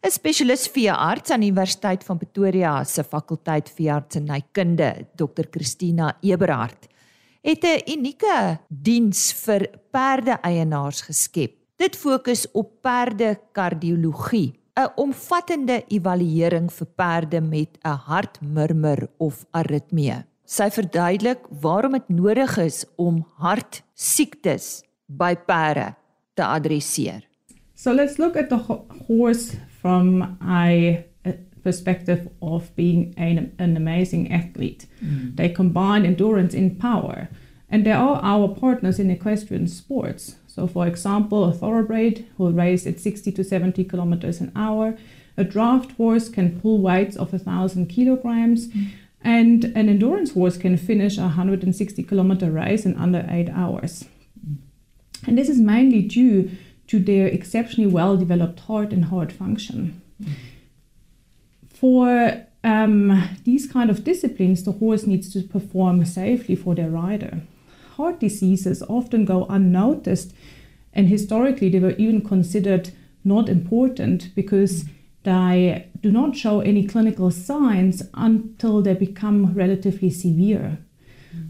'n 0.00 0.08
Spesialis 0.10 0.62
veearts 0.72 1.30
aan 1.30 1.42
die 1.44 1.50
Universiteit 1.50 2.04
van 2.06 2.16
Pretoria 2.16 2.84
se 2.84 3.02
fakulteit 3.04 3.68
veeartsenykunde, 3.68 5.06
Dr. 5.14 5.44
Christina 5.50 6.14
Eberhard, 6.24 6.88
het 7.42 7.64
'n 7.64 7.84
unieke 7.92 8.60
diens 8.68 9.32
vir 9.44 9.68
perde-eienaars 9.92 11.00
geskep. 11.02 11.52
Dit 11.76 11.96
fokus 11.96 12.46
op 12.52 12.80
perdekardiologie, 12.80 14.54
'n 14.76 14.92
omvattende 14.96 15.84
evaluering 15.88 16.72
vir 16.72 16.86
perde 16.86 17.40
met 17.40 17.78
'n 17.84 18.00
hartmurmur 18.08 19.08
of 19.18 19.44
aritmie. 19.50 20.24
Sy 20.44 20.70
verduidelik 20.70 21.46
waarom 21.60 21.92
dit 21.92 22.08
nodig 22.08 22.56
is 22.56 22.84
om 22.96 23.26
hartsiektes 23.36 24.82
by 25.06 25.34
perde 25.36 25.99
te 26.40 26.46
adresseer. 26.46 27.22
So 27.74 27.92
let's 27.92 28.18
look 28.18 28.36
at 28.36 28.48
the 28.48 28.58
horse 29.08 29.56
from 29.80 30.38
a, 30.46 31.04
a 31.24 31.32
perspective 31.62 32.28
of 32.42 32.74
being 32.76 33.14
an, 33.16 33.52
an 33.58 33.76
amazing 33.76 34.32
athlete. 34.32 34.86
Mm. 35.02 35.36
They 35.36 35.48
combine 35.48 36.04
endurance 36.04 36.54
in 36.54 36.76
power, 36.76 37.28
and 37.70 37.84
they 37.84 37.92
are 37.92 38.20
our 38.22 38.48
partners 38.48 38.98
in 38.98 39.10
equestrian 39.10 39.66
sports. 39.68 40.36
So, 40.46 40.66
for 40.66 40.86
example, 40.86 41.44
a 41.44 41.52
thoroughbred 41.52 42.26
will 42.36 42.52
race 42.52 42.86
at 42.86 43.00
60 43.00 43.32
to 43.32 43.44
70 43.44 43.84
kilometers 43.84 44.40
an 44.40 44.52
hour. 44.54 44.96
A 45.36 45.44
draft 45.44 45.92
horse 45.92 46.28
can 46.28 46.60
pull 46.60 46.82
weights 46.82 47.16
of 47.16 47.32
1,000 47.32 47.86
kilograms. 47.86 48.68
Mm. 48.68 48.88
And 49.22 49.64
an 49.64 49.88
endurance 49.88 50.32
horse 50.32 50.56
can 50.56 50.76
finish 50.76 51.18
a 51.18 51.22
160 51.22 52.02
kilometer 52.02 52.50
race 52.50 52.86
in 52.86 52.96
under 52.96 53.26
eight 53.28 53.50
hours. 53.50 54.06
And 55.26 55.36
this 55.36 55.48
is 55.48 55.60
mainly 55.60 56.02
due 56.02 56.50
to 56.88 56.98
their 56.98 57.26
exceptionally 57.26 57.90
well 57.90 58.16
developed 58.16 58.60
heart 58.60 58.92
and 58.92 59.06
heart 59.06 59.30
function. 59.30 60.00
For 61.68 62.46
um, 62.64 63.28
these 63.44 63.70
kind 63.70 63.90
of 63.90 64.04
disciplines, 64.04 64.64
the 64.64 64.72
horse 64.72 65.06
needs 65.06 65.32
to 65.32 65.42
perform 65.42 66.04
safely 66.04 66.56
for 66.56 66.74
their 66.74 66.90
rider. 66.90 67.42
Heart 67.96 68.20
diseases 68.20 68.82
often 68.88 69.24
go 69.24 69.46
unnoticed, 69.46 70.34
and 70.92 71.08
historically, 71.08 71.68
they 71.68 71.78
were 71.78 71.92
even 71.92 72.22
considered 72.22 72.90
not 73.24 73.48
important 73.48 74.34
because 74.34 74.84
they 75.22 75.88
do 76.00 76.10
not 76.10 76.36
show 76.36 76.60
any 76.60 76.86
clinical 76.86 77.30
signs 77.30 78.02
until 78.14 78.82
they 78.82 78.94
become 78.94 79.54
relatively 79.54 80.10
severe. 80.10 80.78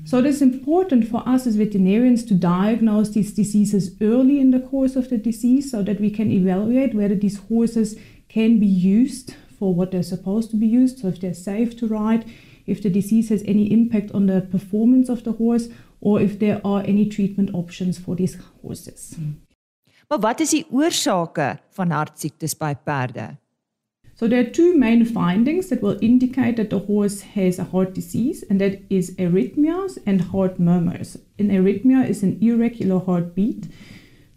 So 0.05 0.19
it 0.19 0.27
is 0.27 0.43
important 0.43 1.09
for 1.09 1.23
us 1.29 1.47
as 1.47 1.57
veterinarians 1.57 2.25
to 2.25 2.35
diagnose 2.35 3.11
these 3.11 3.33
diseases 3.33 3.97
early 4.01 4.41
in 4.41 4.51
the 4.51 4.61
course 4.61 4.97
of 4.97 5.09
the 5.09 5.19
disease 5.19 5.71
so 5.71 5.83
that 5.83 6.01
we 6.01 6.11
can 6.11 6.31
evaluate 6.31 6.95
whether 6.95 7.15
these 7.15 7.39
horses 7.39 7.97
can 8.29 8.59
be 8.59 8.67
used 8.67 9.35
for 9.59 9.75
what 9.75 9.91
they're 9.91 10.03
supposed 10.03 10.51
to 10.51 10.57
be 10.57 10.67
used. 10.67 10.99
So 10.99 11.09
if 11.09 11.21
they're 11.21 11.35
safe 11.35 11.77
to 11.79 11.87
ride, 11.87 12.25
if 12.67 12.83
the 12.83 12.91
disease 12.91 13.29
has 13.31 13.43
any 13.47 13.71
impact 13.73 14.13
on 14.13 14.27
the 14.27 14.41
performance 14.41 15.09
of 15.09 15.25
the 15.25 15.33
horse, 15.33 15.69
or 16.01 16.21
if 16.21 16.39
there 16.39 16.61
are 16.65 16.83
any 16.87 17.07
treatment 17.07 17.51
options 17.55 17.99
for 17.99 18.17
these 18.17 18.39
horses. 18.63 19.17
Maar 20.09 20.19
wat 20.19 20.41
is 20.41 20.51
die 20.51 20.65
oorsake 20.71 21.59
van 21.71 21.91
hartsiektes 21.91 22.57
by 22.59 22.75
perde? 22.75 23.37
So 24.21 24.29
there 24.29 24.41
are 24.41 24.51
two 24.51 24.77
main 24.77 25.07
findings 25.07 25.71
that 25.71 25.81
will 25.81 25.99
indicate 26.03 26.57
that 26.57 26.69
the 26.69 26.81
horse 26.81 27.23
has 27.23 27.59
a 27.59 27.65
heart 27.65 27.95
disease, 27.95 28.45
and 28.51 28.61
that 28.61 28.83
is 28.91 29.13
arrhythmias 29.13 29.97
and 30.05 30.21
heart 30.21 30.61
murmurs. 30.61 31.17
An 31.39 31.49
arrhythmia 31.49 32.07
is 32.07 32.23
an 32.23 32.37
irregular 32.43 32.99
heartbeat. 32.99 33.69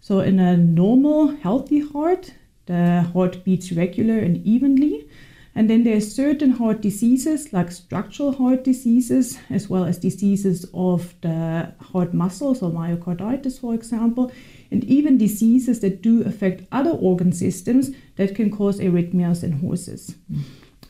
So 0.00 0.20
in 0.20 0.38
a 0.38 0.56
normal, 0.56 1.36
healthy 1.36 1.80
heart, 1.80 2.32
the 2.64 3.02
heart 3.12 3.44
beats 3.44 3.72
regular 3.72 4.18
and 4.20 4.38
evenly. 4.46 5.06
And 5.54 5.68
then 5.68 5.84
there 5.84 5.98
are 5.98 6.00
certain 6.00 6.52
heart 6.52 6.80
diseases 6.80 7.52
like 7.52 7.70
structural 7.70 8.32
heart 8.32 8.64
diseases, 8.64 9.38
as 9.50 9.68
well 9.68 9.84
as 9.84 9.98
diseases 9.98 10.64
of 10.72 11.14
the 11.20 11.74
heart 11.92 12.14
muscles 12.14 12.62
or 12.62 12.70
myocarditis, 12.70 13.60
for 13.60 13.74
example, 13.74 14.32
and 14.74 14.82
even 14.84 15.16
diseases 15.16 15.78
that 15.78 16.02
do 16.02 16.22
affect 16.24 16.66
other 16.72 16.90
organ 16.90 17.30
systems 17.30 17.92
that 18.16 18.34
can 18.34 18.50
cause 18.50 18.80
arrhythmias 18.80 19.44
in 19.44 19.52
horses. 19.52 20.16
Mm. 20.32 20.40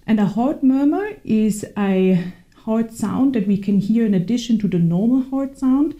And 0.06 0.18
a 0.18 0.24
heart 0.24 0.62
murmur 0.62 1.18
is 1.22 1.66
a 1.76 2.32
heart 2.64 2.94
sound 2.94 3.34
that 3.34 3.46
we 3.46 3.58
can 3.58 3.80
hear 3.80 4.06
in 4.06 4.14
addition 4.14 4.58
to 4.60 4.68
the 4.68 4.78
normal 4.78 5.20
heart 5.28 5.58
sound. 5.58 5.94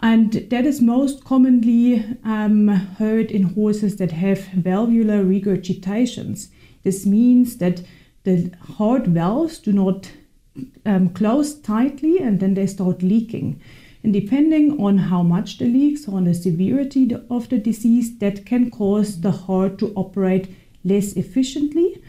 And 0.00 0.32
that 0.32 0.64
is 0.64 0.80
most 0.80 1.22
commonly 1.22 2.02
um, 2.24 2.68
heard 2.68 3.30
in 3.30 3.42
horses 3.42 3.96
that 3.96 4.12
have 4.12 4.40
valvular 4.54 5.22
regurgitations. 5.22 6.48
This 6.82 7.04
means 7.04 7.58
that 7.58 7.82
the 8.24 8.52
heart 8.78 9.06
valves 9.06 9.58
do 9.58 9.70
not 9.70 10.10
um, 10.86 11.10
close 11.10 11.54
tightly 11.60 12.20
and 12.20 12.40
then 12.40 12.54
they 12.54 12.66
start 12.66 13.02
leaking. 13.02 13.60
And 14.04 14.12
depending 14.12 14.80
on 14.80 14.98
how 14.98 15.22
much 15.22 15.58
the 15.58 15.66
leaks, 15.66 16.08
on 16.08 16.24
the 16.24 16.34
severity 16.34 17.14
of 17.30 17.48
the 17.48 17.58
disease, 17.58 18.18
that 18.18 18.44
can 18.44 18.70
cause 18.70 19.20
the 19.20 19.30
heart 19.30 19.78
to 19.78 19.92
operate 19.94 20.54
less 20.84 21.12
efficiently. 21.12 22.02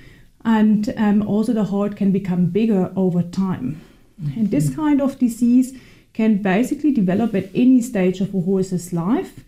And 0.44 0.94
um, 0.98 1.22
also, 1.22 1.54
the 1.54 1.66
heart 1.66 1.96
can 1.96 2.12
become 2.12 2.48
bigger 2.48 2.92
over 2.96 3.22
time. 3.22 3.80
Mm-hmm. 4.22 4.40
And 4.40 4.52
this 4.52 4.74
kind 4.76 5.02
of 5.02 5.20
disease 5.20 5.78
can 6.14 6.42
basically 6.42 6.92
develop 6.92 7.34
at 7.36 7.50
any 7.54 7.82
stage 7.82 8.22
of 8.22 8.34
a 8.34 8.42
horse's 8.42 8.92
life. 8.92 9.44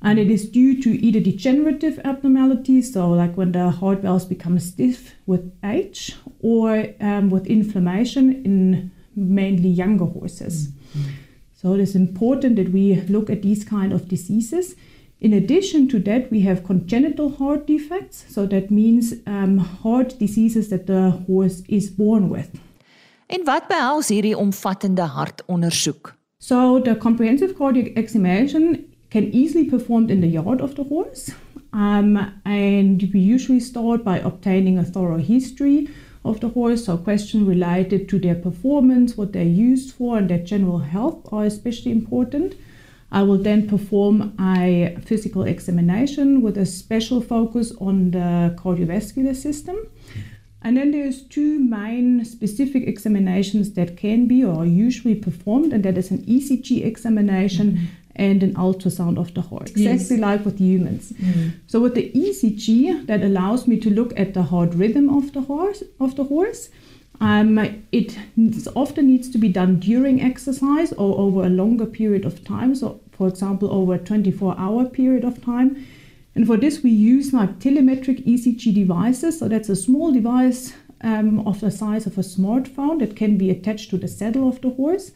And 0.00 0.18
it 0.18 0.30
is 0.30 0.48
due 0.48 0.82
to 0.82 0.90
either 0.90 1.20
degenerative 1.20 2.00
abnormalities, 2.04 2.92
so 2.92 3.10
like 3.10 3.36
when 3.36 3.52
the 3.52 3.70
heart 3.70 4.00
valves 4.00 4.24
become 4.24 4.58
stiff 4.58 5.14
with 5.26 5.52
age, 5.62 6.16
or 6.40 6.88
um, 7.00 7.30
with 7.30 7.46
inflammation 7.46 8.44
in 8.44 8.90
mainly 9.14 9.68
younger 9.68 10.06
horses. 10.06 10.68
Mm-hmm. 10.96 11.10
So 11.62 11.74
it 11.74 11.80
is 11.80 11.94
important 11.94 12.56
that 12.56 12.72
we 12.72 13.00
look 13.08 13.30
at 13.30 13.42
these 13.42 13.64
kind 13.64 13.92
of 13.92 14.08
diseases. 14.08 14.74
In 15.20 15.32
addition 15.32 15.86
to 15.88 16.00
that, 16.00 16.30
we 16.32 16.40
have 16.40 16.64
congenital 16.64 17.30
heart 17.30 17.66
defects. 17.66 18.24
So 18.28 18.46
that 18.46 18.70
means 18.70 19.14
um, 19.26 19.58
heart 19.58 20.18
diseases 20.18 20.68
that 20.70 20.86
the 20.86 21.10
horse 21.26 21.62
is 21.68 21.88
born 21.88 22.28
with. 22.28 22.50
En 23.26 23.44
wat 23.44 23.68
behels 23.68 24.08
hierdie 24.08 24.36
omvattende 24.36 25.02
hartondersoek? 25.02 26.16
So 26.38 26.80
the 26.82 26.96
comprehensive 26.96 27.54
cardiac 27.54 27.96
examination 27.96 28.84
can 29.08 29.30
easily 29.32 29.64
be 29.64 29.70
performed 29.70 30.10
in 30.10 30.20
the 30.20 30.26
yard 30.26 30.60
of 30.60 30.74
the 30.74 30.82
horse. 30.82 31.30
Um, 31.72 32.18
and 32.44 33.02
we 33.14 33.20
usually 33.20 33.60
start 33.60 34.04
by 34.04 34.18
obtaining 34.18 34.78
a 34.78 34.84
thorough 34.84 35.22
history 35.22 35.88
of 36.24 36.40
the 36.40 36.48
horse. 36.48 36.86
So 36.86 36.96
questions 36.96 37.46
related 37.46 38.08
to 38.10 38.18
their 38.18 38.34
performance, 38.34 39.16
what 39.16 39.32
they're 39.32 39.42
used 39.42 39.94
for, 39.94 40.18
and 40.18 40.28
their 40.30 40.38
general 40.38 40.78
health 40.78 41.32
are 41.32 41.44
especially 41.44 41.92
important. 41.92 42.54
I 43.10 43.22
will 43.22 43.38
then 43.38 43.68
perform 43.68 44.34
a 44.40 44.96
physical 45.04 45.42
examination 45.42 46.40
with 46.40 46.56
a 46.56 46.64
special 46.64 47.20
focus 47.20 47.72
on 47.80 48.12
the 48.12 48.56
cardiovascular 48.58 49.36
system. 49.36 49.76
And 50.64 50.76
then 50.76 50.92
there's 50.92 51.24
two 51.24 51.58
main 51.58 52.24
specific 52.24 52.86
examinations 52.86 53.72
that 53.72 53.96
can 53.96 54.28
be 54.28 54.44
or 54.44 54.60
are 54.60 54.66
usually 54.66 55.16
performed, 55.16 55.72
and 55.72 55.84
that 55.84 55.98
is 55.98 56.10
an 56.10 56.24
ECG 56.24 56.84
examination 56.84 57.72
mm-hmm 57.72 58.01
and 58.16 58.42
an 58.42 58.54
ultrasound 58.54 59.18
of 59.18 59.32
the 59.34 59.40
heart, 59.40 59.70
exactly 59.70 60.16
yes. 60.16 60.20
like 60.20 60.44
with 60.44 60.58
humans. 60.58 61.12
Mm. 61.12 61.52
So 61.66 61.80
with 61.80 61.94
the 61.94 62.10
ECG, 62.12 63.06
that 63.06 63.22
allows 63.22 63.66
me 63.66 63.78
to 63.80 63.90
look 63.90 64.18
at 64.18 64.34
the 64.34 64.42
heart 64.42 64.74
rhythm 64.74 65.08
of 65.08 65.32
the 65.32 65.42
horse. 65.42 65.82
Of 65.98 66.16
the 66.16 66.24
horse, 66.24 66.68
um, 67.20 67.58
it 67.92 68.18
often 68.74 69.06
needs 69.06 69.30
to 69.30 69.38
be 69.38 69.48
done 69.48 69.80
during 69.80 70.20
exercise 70.20 70.92
or 70.92 71.18
over 71.18 71.44
a 71.44 71.48
longer 71.48 71.86
period 71.86 72.24
of 72.24 72.44
time. 72.44 72.74
So, 72.74 73.00
for 73.12 73.28
example, 73.28 73.72
over 73.72 73.94
a 73.94 73.98
24-hour 73.98 74.86
period 74.86 75.24
of 75.24 75.42
time. 75.42 75.86
And 76.34 76.46
for 76.46 76.56
this, 76.56 76.82
we 76.82 76.90
use 76.90 77.32
like 77.32 77.58
telemetric 77.58 78.26
ECG 78.26 78.74
devices. 78.74 79.38
So 79.38 79.48
that's 79.48 79.68
a 79.68 79.76
small 79.76 80.12
device 80.12 80.72
um, 81.02 81.46
of 81.46 81.60
the 81.60 81.70
size 81.70 82.06
of 82.06 82.16
a 82.18 82.22
smartphone 82.22 82.98
that 83.00 83.16
can 83.16 83.36
be 83.36 83.50
attached 83.50 83.90
to 83.90 83.98
the 83.98 84.08
saddle 84.08 84.48
of 84.48 84.60
the 84.60 84.70
horse 84.70 85.12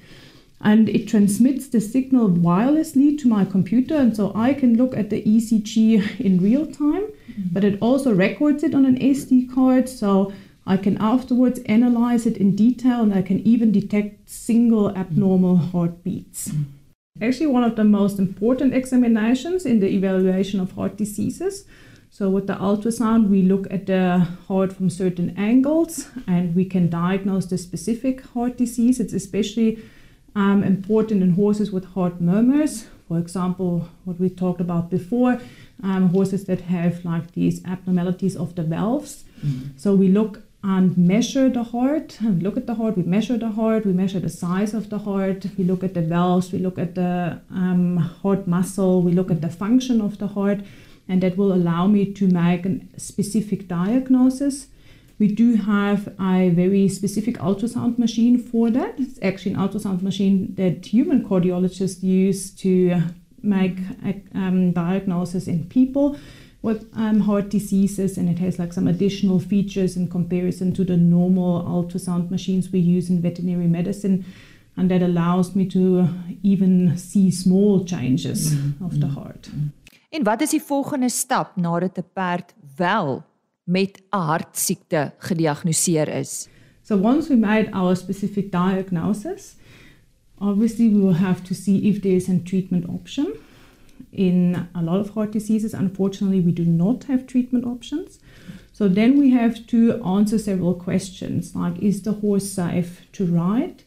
and 0.60 0.88
it 0.88 1.06
transmits 1.06 1.68
the 1.68 1.80
signal 1.80 2.28
wirelessly 2.28 3.18
to 3.18 3.28
my 3.28 3.44
computer 3.44 3.96
and 3.96 4.16
so 4.16 4.32
i 4.34 4.54
can 4.54 4.76
look 4.76 4.96
at 4.96 5.10
the 5.10 5.22
ecg 5.22 6.20
in 6.20 6.38
real 6.40 6.66
time 6.66 7.02
mm-hmm. 7.02 7.48
but 7.52 7.64
it 7.64 7.78
also 7.80 8.14
records 8.14 8.62
it 8.62 8.75
on 8.75 8.86
an 8.86 8.98
sd 8.98 9.52
card 9.54 9.88
so 9.88 10.32
i 10.66 10.76
can 10.76 10.96
afterwards 10.98 11.60
analyze 11.66 12.26
it 12.26 12.36
in 12.38 12.56
detail 12.56 13.02
and 13.02 13.14
i 13.14 13.22
can 13.22 13.40
even 13.40 13.70
detect 13.70 14.28
single 14.28 14.96
abnormal 14.96 15.56
heartbeats 15.56 16.48
mm-hmm. 16.48 17.22
actually 17.22 17.46
one 17.46 17.64
of 17.64 17.76
the 17.76 17.84
most 17.84 18.18
important 18.18 18.72
examinations 18.72 19.66
in 19.66 19.80
the 19.80 19.88
evaluation 19.88 20.58
of 20.60 20.72
heart 20.72 20.96
diseases 20.96 21.66
So 22.16 22.30
with 22.30 22.46
the 22.46 22.54
ultrasound, 22.54 23.28
we 23.28 23.42
look 23.42 23.66
at 23.70 23.84
the 23.84 24.26
heart 24.48 24.72
from 24.72 24.88
certain 24.88 25.34
angles 25.36 26.08
and 26.26 26.54
we 26.54 26.64
can 26.64 26.88
diagnose 26.88 27.44
the 27.44 27.58
specific 27.58 28.22
heart 28.28 28.56
disease. 28.56 29.00
It's 29.00 29.12
especially 29.12 29.82
um, 30.37 30.62
important 30.62 31.23
in 31.23 31.33
horses 31.33 31.73
with 31.73 31.85
heart 31.95 32.21
murmurs. 32.21 32.87
For 33.09 33.19
example, 33.19 33.88
what 34.05 34.21
we 34.21 34.28
talked 34.28 34.61
about 34.61 34.90
before, 34.90 35.40
um, 35.83 36.11
horses 36.11 36.45
that 36.45 36.61
have 36.62 37.05
like 37.05 37.33
these 37.33 37.64
abnormalities 37.64 38.37
of 38.37 38.55
the 38.55 38.62
valves. 38.62 39.25
Mm-hmm. 39.45 39.71
So 39.76 39.95
we 39.95 40.09
look 40.09 40.43
and 40.62 40.97
measure 40.99 41.49
the 41.49 41.62
heart 41.62 42.21
and 42.21 42.43
look 42.43 42.57
at 42.57 42.66
the 42.66 42.75
heart. 42.75 42.97
We 42.97 43.05
measure 43.05 43.38
the 43.38 43.50
heart, 43.50 43.87
we 43.87 43.93
measure 43.93 44.19
the 44.19 44.28
size 44.28 44.75
of 44.75 44.90
the 44.90 44.99
heart, 44.99 45.47
we 45.57 45.64
look 45.64 45.85
at 45.85 45.95
the 45.95 46.02
valves, 46.02 46.52
we 46.52 46.59
look 46.59 46.78
at 46.78 46.97
the 46.97 47.40
um, 47.50 47.97
heart 47.97 48.47
muscle, 48.47 49.00
we 49.00 49.12
look 49.12 49.31
at 49.31 49.40
the 49.40 49.49
function 49.49 50.00
of 50.00 50.19
the 50.19 50.26
heart, 50.28 50.61
and 51.09 51.23
that 51.23 51.37
will 51.37 51.52
allow 51.52 51.87
me 51.87 52.12
to 52.12 52.26
make 52.26 52.66
a 52.66 52.81
specific 52.99 53.69
diagnosis. 53.69 54.66
We 55.18 55.28
do 55.28 55.54
have 55.54 56.08
a 56.20 56.50
very 56.50 56.88
specific 56.88 57.38
ultrasound 57.38 57.99
machine 57.99 58.38
for 58.38 58.70
that. 58.70 58.99
It's 58.99 59.18
actually 59.23 59.54
an 59.54 59.61
ultrasound 59.61 60.02
machine 60.02 60.54
that 60.56 60.87
human 60.87 61.26
cardiologists 61.26 62.02
use 62.02 62.50
to 62.56 63.02
make 63.42 63.78
a 64.04 64.23
um, 64.35 64.73
diagnosis 64.73 65.46
in 65.46 65.68
people 65.68 66.18
with 66.61 66.88
um, 66.94 67.20
heart 67.20 67.49
diseases, 67.49 68.18
and 68.18 68.28
it 68.28 68.38
has 68.38 68.58
like 68.58 68.73
some 68.73 68.88
additional 68.88 69.38
features 69.38 69.96
in 69.96 70.08
comparison 70.08 70.73
to 70.75 70.85
the 70.85 70.96
normal 70.96 71.62
ultrasound 71.62 72.30
machines 72.30 72.70
we 72.73 72.80
use 72.80 73.08
in 73.08 73.23
veterinary 73.23 73.68
medicine. 73.68 74.25
And 74.76 74.90
that 74.90 75.00
allows 75.00 75.54
me 75.54 75.64
to 75.68 76.08
even 76.42 76.99
see 76.99 77.30
small 77.30 77.85
changes 77.85 78.52
mm-hmm. 78.52 78.85
of 78.85 79.00
the 79.00 79.06
heart. 79.06 79.49
En 80.11 80.25
wat 80.25 80.40
is 80.40 80.50
die 80.50 80.61
volgende 80.61 81.08
stap 81.08 81.56
nadat 81.56 81.99
'n 81.99 82.04
perd 82.12 82.54
wel 82.76 83.25
met 83.66 84.02
'n 84.11 84.18
hartsiekte 84.18 85.12
gediagnoseer 85.18 86.08
is? 86.08 86.49
So 86.82 86.96
once 86.96 87.28
we 87.28 87.37
made 87.37 87.68
our 87.73 87.96
specific 87.96 88.52
diagnosis, 88.52 89.56
obviously 90.38 90.88
we 90.88 91.00
will 91.00 91.18
have 91.18 91.42
to 91.42 91.54
see 91.54 91.88
if 91.88 92.00
there 92.00 92.16
is 92.16 92.28
a 92.28 92.38
treatment 92.38 92.88
option. 92.88 93.26
In 94.12 94.56
a 94.73 94.82
lot 94.82 95.00
of 95.00 95.11
heart 95.11 95.32
diseases, 95.32 95.75
unfortunately, 95.75 96.40
we 96.40 96.52
do 96.52 96.64
not 96.64 97.04
have 97.04 97.26
treatment 97.26 97.64
options. 97.64 98.18
So 98.73 98.88
then 98.88 99.18
we 99.18 99.30
have 99.30 99.66
to 99.66 100.02
answer 100.04 100.38
several 100.38 100.75
questions 100.75 101.54
like 101.54 101.78
Is 101.82 102.02
the 102.02 102.12
horse 102.12 102.52
safe 102.52 103.00
to 103.12 103.25
ride? 103.26 103.82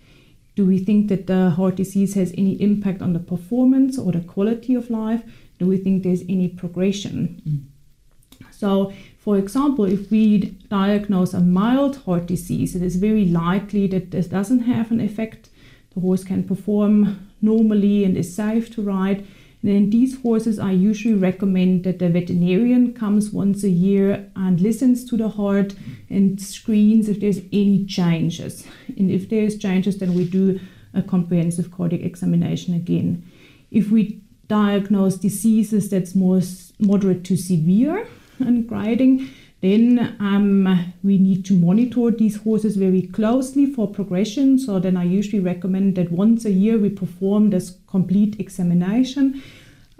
Do 0.55 0.65
we 0.65 0.79
think 0.79 1.07
that 1.07 1.27
the 1.27 1.51
heart 1.51 1.77
disease 1.77 2.15
has 2.15 2.33
any 2.38 2.62
impact 2.62 3.01
on 3.01 3.13
the 3.13 3.19
performance 3.19 3.98
or 3.98 4.12
the 4.12 4.19
quality 4.19 4.75
of 4.75 4.89
life? 4.89 5.21
Do 5.57 5.67
we 5.67 5.77
think 5.77 6.03
there's 6.03 6.24
any 6.27 6.50
progression? 6.50 7.41
Mm. 7.48 8.50
So, 8.51 8.91
for 9.19 9.38
example, 9.38 9.83
if 9.83 10.09
we 10.09 10.55
diagnose 10.69 11.33
a 11.33 11.41
mild 11.41 11.97
heart 11.97 12.25
disease, 12.25 12.73
it 12.73 12.81
is 12.81 12.95
very 12.95 13.25
likely 13.25 13.85
that 13.88 14.11
this 14.11 14.27
doesn't 14.27 14.61
have 14.61 14.91
an 14.91 15.01
effect. 15.01 15.49
The 15.93 15.99
horse 15.99 16.23
can 16.23 16.45
perform 16.45 17.29
normally 17.41 18.05
and 18.05 18.15
is 18.15 18.33
safe 18.33 18.73
to 18.75 18.81
ride. 18.81 19.27
then 19.61 19.89
these 19.89 20.21
horses, 20.21 20.57
I 20.57 20.71
usually 20.71 21.15
recommend 21.15 21.83
that 21.83 21.99
the 21.99 22.07
veterinarian 22.07 22.93
comes 22.93 23.31
once 23.31 23.65
a 23.65 23.69
year 23.69 24.31
and 24.38 24.61
listens 24.61 25.03
to 25.09 25.17
the 25.17 25.27
heart 25.27 25.75
and 26.09 26.41
screens 26.41 27.09
if 27.09 27.19
there's 27.19 27.41
any 27.51 27.85
changes. 27.85 28.65
And 28.97 29.11
if 29.11 29.27
there's 29.27 29.57
changes, 29.57 29.97
then 29.97 30.13
we 30.13 30.23
do 30.23 30.61
a 30.93 31.01
comprehensive 31.01 31.71
cardiac 31.71 32.03
examination 32.03 32.73
again. 32.73 33.29
If 33.69 33.91
we 33.91 34.21
diagnose 34.47 35.17
diseases 35.17 35.89
that's 35.89 36.15
more 36.15 36.41
moderate 36.79 37.25
to 37.25 37.35
severe 37.35 38.07
and 38.39 38.67
grading, 38.67 39.29
then 39.62 40.15
um, 40.19 40.93
we 41.03 41.17
need 41.17 41.46
to 41.46 41.53
monitor 41.53 42.11
these 42.11 42.37
horses 42.37 42.77
very 42.77 43.01
closely 43.01 43.66
for 43.66 43.87
progression. 43.87 44.57
So 44.57 44.79
then 44.79 44.96
I 44.96 45.03
usually 45.03 45.42
recommend 45.42 45.96
that 45.96 46.11
once 46.11 46.46
a 46.46 46.51
year 46.51 46.77
we 46.77 46.90
perform 46.90 47.50
this 47.50 47.77
complete 47.87 48.40
examination. 48.40 49.42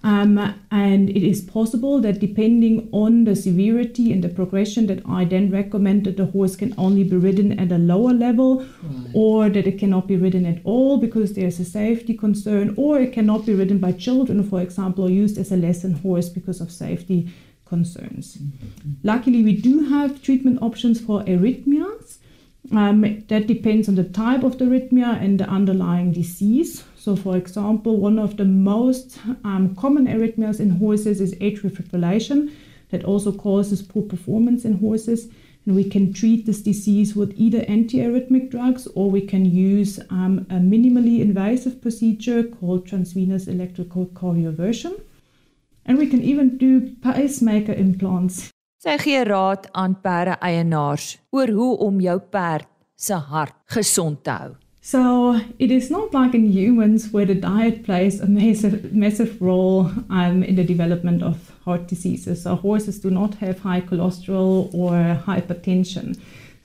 Um, 0.02 0.56
and 0.72 1.10
it 1.10 1.24
is 1.24 1.42
possible 1.42 2.00
that 2.00 2.20
depending 2.20 2.88
on 2.94 3.26
the 3.26 3.36
severity 3.36 4.14
and 4.14 4.24
the 4.24 4.30
progression 4.30 4.88
that 4.88 5.02
I 5.06 5.26
then 5.26 5.52
recommend 5.52 6.06
that 6.06 6.16
the 6.16 6.28
horse 6.28 6.56
can 6.56 6.74
only 6.78 7.04
be 7.04 7.18
ridden 7.18 7.60
at 7.60 7.72
a 7.74 7.78
lower 7.78 8.14
level 8.14 8.66
right. 8.82 9.12
or 9.14 9.50
that 9.50 9.68
it 9.68 9.78
cannot 9.78 10.08
be 10.08 10.16
ridden 10.16 10.46
at 10.46 10.62
all 10.64 10.98
because 10.98 11.34
there's 11.34 11.60
a 11.60 11.66
safety 11.66 12.14
concern 12.14 12.74
or 12.78 13.02
it 13.02 13.12
cannot 13.12 13.46
be 13.46 13.54
ridden 13.54 13.80
by 13.80 13.92
children, 13.92 14.42
for 14.42 14.62
example, 14.62 15.04
or 15.04 15.10
used 15.10 15.38
as 15.38 15.52
a 15.52 15.58
lesson 15.58 15.96
horse 15.96 16.30
because 16.30 16.62
of 16.62 16.72
safety 16.72 17.30
concerns. 17.70 18.38
Mm-hmm. 18.38 18.92
Luckily, 19.04 19.44
we 19.44 19.54
do 19.54 19.86
have 19.90 20.22
treatment 20.22 20.60
options 20.62 21.00
for 21.00 21.24
arrhythmias. 21.24 22.18
Um, 22.72 23.24
that 23.30 23.48
depends 23.48 23.88
on 23.88 23.96
the 23.96 24.04
type 24.04 24.44
of 24.44 24.58
the 24.58 24.66
arrhythmia 24.66 25.24
and 25.24 25.40
the 25.40 25.50
underlying 25.50 26.12
disease. 26.12 26.84
So, 26.98 27.16
for 27.16 27.38
example, 27.38 27.98
one 27.98 28.20
of 28.20 28.36
the 28.36 28.46
most 28.46 29.18
um, 29.46 29.76
common 29.76 30.06
arrhythmias 30.08 30.60
in 30.60 30.72
horses 30.72 31.22
is 31.22 31.34
atrial 31.36 31.72
fibrillation, 31.72 32.52
that 32.90 33.06
also 33.06 33.32
causes 33.32 33.82
poor 33.82 34.04
performance 34.04 34.66
in 34.66 34.80
horses. 34.80 35.30
And 35.66 35.76
we 35.76 35.84
can 35.90 36.14
treat 36.14 36.46
this 36.46 36.62
disease 36.62 37.16
with 37.16 37.34
either 37.38 37.62
antiarrhythmic 37.62 38.50
drugs 38.50 38.88
or 38.96 39.12
we 39.12 39.22
can 39.22 39.46
use 39.46 40.00
um, 40.10 40.46
a 40.50 40.56
minimally 40.56 41.22
invasive 41.22 41.82
procedure 41.82 42.44
called 42.44 42.88
transvenous 42.88 43.48
electrical 43.48 44.08
cardioversion. 44.08 45.00
And 45.90 45.98
we 45.98 46.06
can 46.06 46.22
even 46.22 46.58
do 46.58 46.94
pacemaker 47.02 47.74
implants. 47.74 48.52
Sy 48.80 48.94
gee 49.02 49.24
raad 49.26 49.66
aan 49.74 49.96
perde 50.04 50.38
eienaars 50.46 51.18
oor 51.34 51.50
hoe 51.52 51.72
om 51.84 51.98
jou 52.00 52.20
perd 52.32 52.68
se 52.96 53.18
hart 53.18 53.56
gesond 53.74 54.22
te 54.24 54.32
hou. 54.32 54.52
So 54.82 55.02
it 55.58 55.72
is 55.72 55.90
not 55.90 56.14
like 56.14 56.38
in 56.38 56.46
humans 56.46 57.10
where 57.12 57.26
the 57.26 57.36
diet 57.36 57.84
plays 57.84 58.22
a 58.22 58.28
massive, 58.28 58.94
massive 58.94 59.42
role 59.42 59.90
um, 60.10 60.44
in 60.44 60.56
the 60.56 60.64
development 60.64 61.24
of 61.24 61.52
heart 61.66 61.88
diseases. 61.88 62.44
So 62.44 62.56
horses 62.56 63.00
do 63.00 63.10
not 63.10 63.36
have 63.42 63.60
high 63.60 63.82
cholesterol 63.82 64.74
or 64.74 64.94
hypertension. 65.26 66.16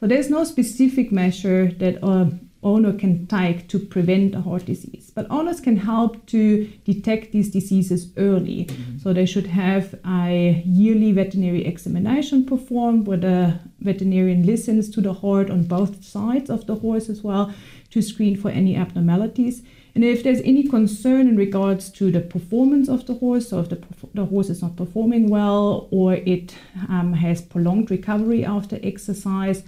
So 0.00 0.06
there's 0.06 0.28
no 0.28 0.44
specific 0.44 1.10
measure 1.10 1.72
that 1.80 1.98
uh, 2.04 2.26
owner 2.64 2.92
can 2.92 3.26
take 3.26 3.68
to 3.68 3.78
prevent 3.78 4.34
a 4.34 4.40
heart 4.40 4.64
disease. 4.64 5.12
But 5.14 5.26
owners 5.30 5.60
can 5.60 5.76
help 5.76 6.26
to 6.26 6.66
detect 6.84 7.32
these 7.32 7.50
diseases 7.50 8.12
early. 8.16 8.64
Mm-hmm. 8.64 8.98
So 8.98 9.12
they 9.12 9.26
should 9.26 9.46
have 9.46 9.94
a 10.06 10.62
yearly 10.66 11.12
veterinary 11.12 11.64
examination 11.64 12.44
performed 12.46 13.06
where 13.06 13.18
the 13.18 13.60
veterinarian 13.80 14.44
listens 14.46 14.90
to 14.90 15.00
the 15.00 15.12
heart 15.12 15.50
on 15.50 15.64
both 15.64 16.04
sides 16.04 16.50
of 16.50 16.66
the 16.66 16.76
horse 16.76 17.08
as 17.08 17.22
well 17.22 17.54
to 17.90 18.02
screen 18.02 18.36
for 18.36 18.50
any 18.50 18.74
abnormalities. 18.74 19.62
And 19.94 20.02
if 20.02 20.24
there's 20.24 20.40
any 20.40 20.64
concern 20.64 21.28
in 21.28 21.36
regards 21.36 21.88
to 21.90 22.10
the 22.10 22.20
performance 22.20 22.88
of 22.88 23.06
the 23.06 23.14
horse, 23.14 23.50
so 23.50 23.60
if 23.60 23.68
the, 23.68 23.80
the 24.12 24.24
horse 24.24 24.50
is 24.50 24.60
not 24.60 24.74
performing 24.74 25.28
well 25.28 25.86
or 25.92 26.14
it 26.14 26.56
um, 26.88 27.12
has 27.12 27.40
prolonged 27.40 27.92
recovery 27.92 28.44
after 28.44 28.80
exercise, 28.82 29.62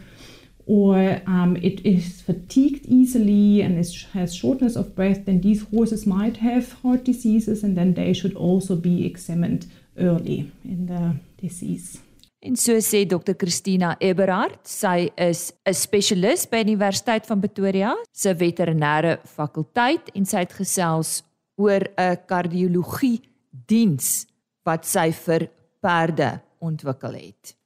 or 0.66 1.22
um, 1.26 1.56
it 1.62 1.80
is 1.84 2.20
fatigued 2.22 2.86
easily 2.86 3.62
and 3.62 3.78
it 3.78 4.06
has 4.12 4.34
shortness 4.34 4.76
of 4.76 4.94
breath, 4.94 5.24
then 5.24 5.40
these 5.40 5.62
horses 5.72 6.06
might 6.06 6.38
have 6.38 6.72
heart 6.82 7.04
diseases 7.04 7.62
and 7.62 7.76
then 7.76 7.94
they 7.94 8.12
should 8.12 8.34
also 8.34 8.74
be 8.74 9.06
examined 9.06 9.66
early 9.98 10.50
in 10.64 10.86
the 10.86 11.14
disease. 11.40 12.00
En 12.40 12.54
so 12.54 12.76
sê 12.80 13.04
Dr 13.06 13.34
Christina 13.34 13.96
Eberhard, 13.98 14.58
sy 14.62 15.10
is 15.16 15.52
'n 15.64 15.74
spesialis 15.74 16.46
by 16.46 16.62
die 16.62 16.74
Universiteit 16.74 17.26
van 17.26 17.40
Pretoria 17.40 17.94
se 18.12 18.34
veterinêre 18.34 19.18
fakulteit 19.24 20.10
en 20.14 20.24
sy 20.24 20.44
het 20.44 20.52
gesels 20.52 21.22
oor 21.56 21.82
'n 21.96 22.18
kardiologie 22.26 23.20
diens 23.66 24.26
wat 24.64 24.84
sy 24.84 25.10
vir 25.12 25.48
perde 25.80 26.40
ontwikkel 26.60 27.14
het. 27.14 27.56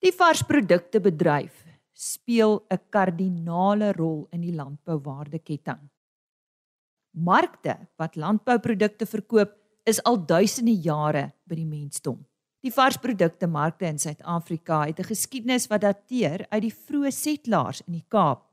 Die 0.00 0.14
varsproduktebedryf 0.16 1.58
speel 1.92 2.64
'n 2.72 2.78
kardinale 2.88 3.92
rol 3.92 4.28
in 4.32 4.40
die 4.40 4.54
landbouwaardeketting. 4.56 5.90
Markte 7.12 7.74
wat 7.98 8.16
landbouprodukte 8.16 9.06
verkoop, 9.06 9.52
is 9.84 10.00
al 10.04 10.16
duisende 10.24 10.72
jare 10.72 11.32
by 11.44 11.54
die 11.54 11.66
mensdom. 11.66 12.24
Die 12.64 12.72
varsproduktemarkte 12.72 13.86
in 13.86 13.98
Suid-Afrika 13.98 14.86
het 14.86 15.00
'n 15.00 15.10
geskiedenis 15.12 15.68
wat 15.68 15.80
dateer 15.80 16.46
uit 16.48 16.62
die 16.62 16.74
vroeë 16.74 17.12
setlaars 17.12 17.82
in 17.86 17.92
die 17.92 18.06
Kaap. 18.08 18.46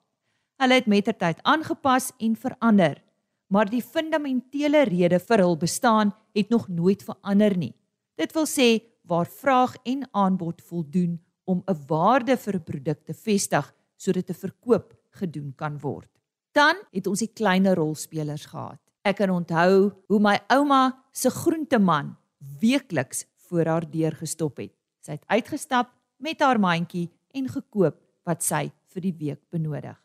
Hulle 0.60 0.73
het 0.73 0.88
mettertyd 0.88 1.39
aangepas 1.43 2.12
en 2.19 2.36
verander, 2.36 3.01
maar 3.47 3.69
die 3.69 3.81
fundamentele 3.81 4.83
rede 4.83 5.19
vir 5.19 5.38
hul 5.38 5.55
bestaan 5.57 6.13
het 6.33 6.49
nog 6.49 6.67
nooit 6.67 7.03
verander 7.03 7.57
nie. 7.57 7.73
Dit 8.17 8.33
wil 8.33 8.45
sê 8.45 8.83
waar 9.03 9.25
vraag 9.25 9.77
en 9.86 10.10
aanbod 10.12 10.62
voldoen 10.62 11.19
om 11.47 11.63
'n 11.65 11.86
waarde 11.88 12.38
vir 12.38 12.55
'n 12.55 12.63
produk 12.63 12.99
te 13.05 13.13
vestig 13.13 13.73
sodat 13.97 14.29
'n 14.29 14.33
verkoop 14.33 14.93
gedoen 15.10 15.53
kan 15.55 15.79
word. 15.79 16.10
Dan 16.51 16.75
het 16.91 17.07
ons 17.07 17.19
die 17.19 17.33
kleiner 17.33 17.75
rolspelers 17.75 18.45
gehad. 18.45 18.79
Ek 19.03 19.17
kan 19.17 19.29
onthou 19.29 19.91
hoe 20.07 20.19
my 20.19 20.39
ouma 20.49 21.03
se 21.12 21.29
groenteman 21.29 22.17
weekliks 22.60 23.25
voor 23.47 23.65
haar 23.65 23.91
deur 23.91 24.15
gestop 24.15 24.57
het. 24.57 24.73
Sy 25.01 25.12
het 25.12 25.27
uitgestap 25.27 25.93
met 26.17 26.39
haar 26.39 26.60
mandjie 26.60 27.10
en 27.33 27.47
gekoop 27.47 27.95
wat 28.25 28.43
sy 28.43 28.71
vir 28.93 29.01
die 29.01 29.13
week 29.13 29.41
benodig. 29.49 29.97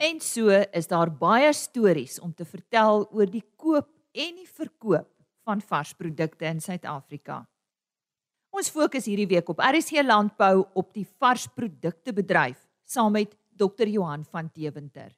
En 0.00 0.20
so 0.20 0.48
is 0.48 0.88
daar 0.88 1.10
baie 1.12 1.52
stories 1.52 2.20
om 2.20 2.32
te 2.34 2.44
vertel 2.44 3.04
oor 3.12 3.28
die 3.28 3.44
koop 3.56 3.88
en 4.12 4.36
die 4.40 4.48
verkoop 4.48 5.08
van 5.44 5.60
varsprodukte 5.60 6.48
in 6.48 6.60
Suid-Afrika. 6.60 7.42
Ons 8.60 8.68
fokus 8.68 9.06
hierdie 9.08 9.24
week 9.24 9.48
op 9.48 9.60
RC 9.64 10.02
Landbou 10.04 10.66
op 10.76 10.90
die 10.92 11.06
varsprodukte 11.16 12.12
bedryf 12.12 12.58
saam 12.84 13.14
met 13.16 13.30
Dr 13.56 13.88
Johan 13.88 14.26
van 14.28 14.50
Tewenter. 14.52 15.14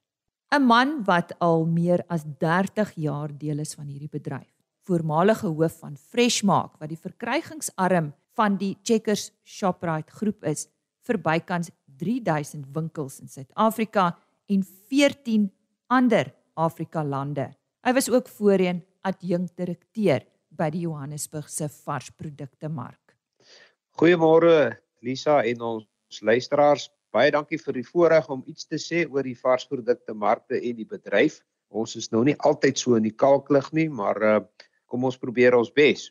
'n 0.55 0.63
Man 0.63 1.03
wat 1.03 1.35
al 1.41 1.67
meer 1.67 2.05
as 2.07 2.23
30 2.23 2.93
jaar 2.95 3.35
deel 3.35 3.59
is 3.59 3.75
van 3.75 3.89
hierdie 3.91 4.13
bedryf. 4.13 4.53
Voormalige 4.87 5.49
hoof 5.49 5.81
van 5.81 5.97
Freshmark 5.97 6.79
wat 6.79 6.89
die 6.95 7.01
verkrygingsarm 7.09 8.13
van 8.39 8.57
die 8.63 8.79
Checkers 8.83 9.33
Shoprite 9.43 10.13
groep 10.13 10.45
is 10.45 10.69
vir 11.03 11.19
bykans 11.19 11.71
3000 11.99 12.71
winkels 12.73 13.19
in 13.21 13.29
Suid-Afrika 13.29 14.17
en 14.47 14.63
14 14.63 15.51
ander 15.89 16.33
Afrika 16.55 17.03
lande. 17.03 17.51
Hy 17.83 17.93
was 17.93 18.09
ook 18.11 18.29
voorheen 18.29 18.85
adjunkdirekteur 19.03 20.23
by 20.49 20.71
die 20.71 20.87
Johannesburgse 20.87 21.69
varsprodukte 21.69 22.69
mark. 22.69 23.02
Goeiemôre 24.01 24.79
Lisa 25.05 25.43
en 25.45 25.61
ons 25.61 26.21
luisteraars. 26.25 26.87
Baie 27.13 27.29
dankie 27.35 27.59
vir 27.61 27.77
die 27.77 27.85
voorreg 27.85 28.29
om 28.33 28.41
iets 28.49 28.65
te 28.65 28.79
sê 28.81 29.03
oor 29.05 29.27
die 29.29 29.37
varsprodukte 29.37 30.15
markte 30.17 30.57
en 30.57 30.79
die 30.79 30.89
bedryf. 30.89 31.43
Ons 31.69 31.99
is 32.01 32.09
nou 32.15 32.23
nie 32.25 32.35
altyd 32.49 32.81
so 32.81 32.97
in 32.97 33.05
die 33.05 33.13
kalklig 33.13 33.69
nie, 33.77 33.91
maar 33.93 34.23
uh, 34.25 34.39
kom 34.89 35.05
ons 35.05 35.21
probeer 35.21 35.59
ons 35.59 35.69
bes. 35.77 36.09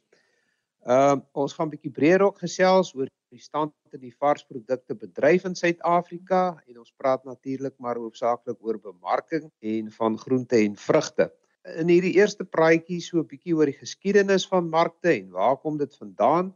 Ehm 0.85 1.17
uh, 1.17 1.25
ons 1.41 1.57
gaan 1.57 1.67
'n 1.67 1.73
bietjie 1.73 1.93
breër 1.97 2.27
ook 2.27 2.37
gesels 2.45 2.93
oor 2.93 3.09
die 3.33 3.41
stand 3.41 3.73
in 3.97 4.05
die 4.05 4.13
varsprodukte 4.13 4.95
bedryf 5.01 5.49
in 5.49 5.57
Suid-Afrika 5.57 6.61
en 6.67 6.79
ons 6.85 6.93
praat 6.97 7.25
natuurlik 7.25 7.75
maar 7.79 7.97
hoofsaaklik 7.97 8.61
oor 8.61 8.77
bemarking 8.77 9.49
en 9.59 9.91
van 9.97 10.17
groente 10.17 10.57
en 10.61 10.77
vrugte. 10.77 11.31
In 11.81 11.89
hierdie 11.89 12.13
eerste 12.21 12.45
praatjie 12.45 13.01
so 13.01 13.17
'n 13.17 13.27
bietjie 13.27 13.57
oor 13.57 13.65
die 13.65 13.81
geskiedenis 13.81 14.45
van 14.45 14.69
markte 14.69 15.17
en 15.17 15.29
waar 15.31 15.57
kom 15.57 15.77
dit 15.77 15.95
vandaan? 15.97 16.53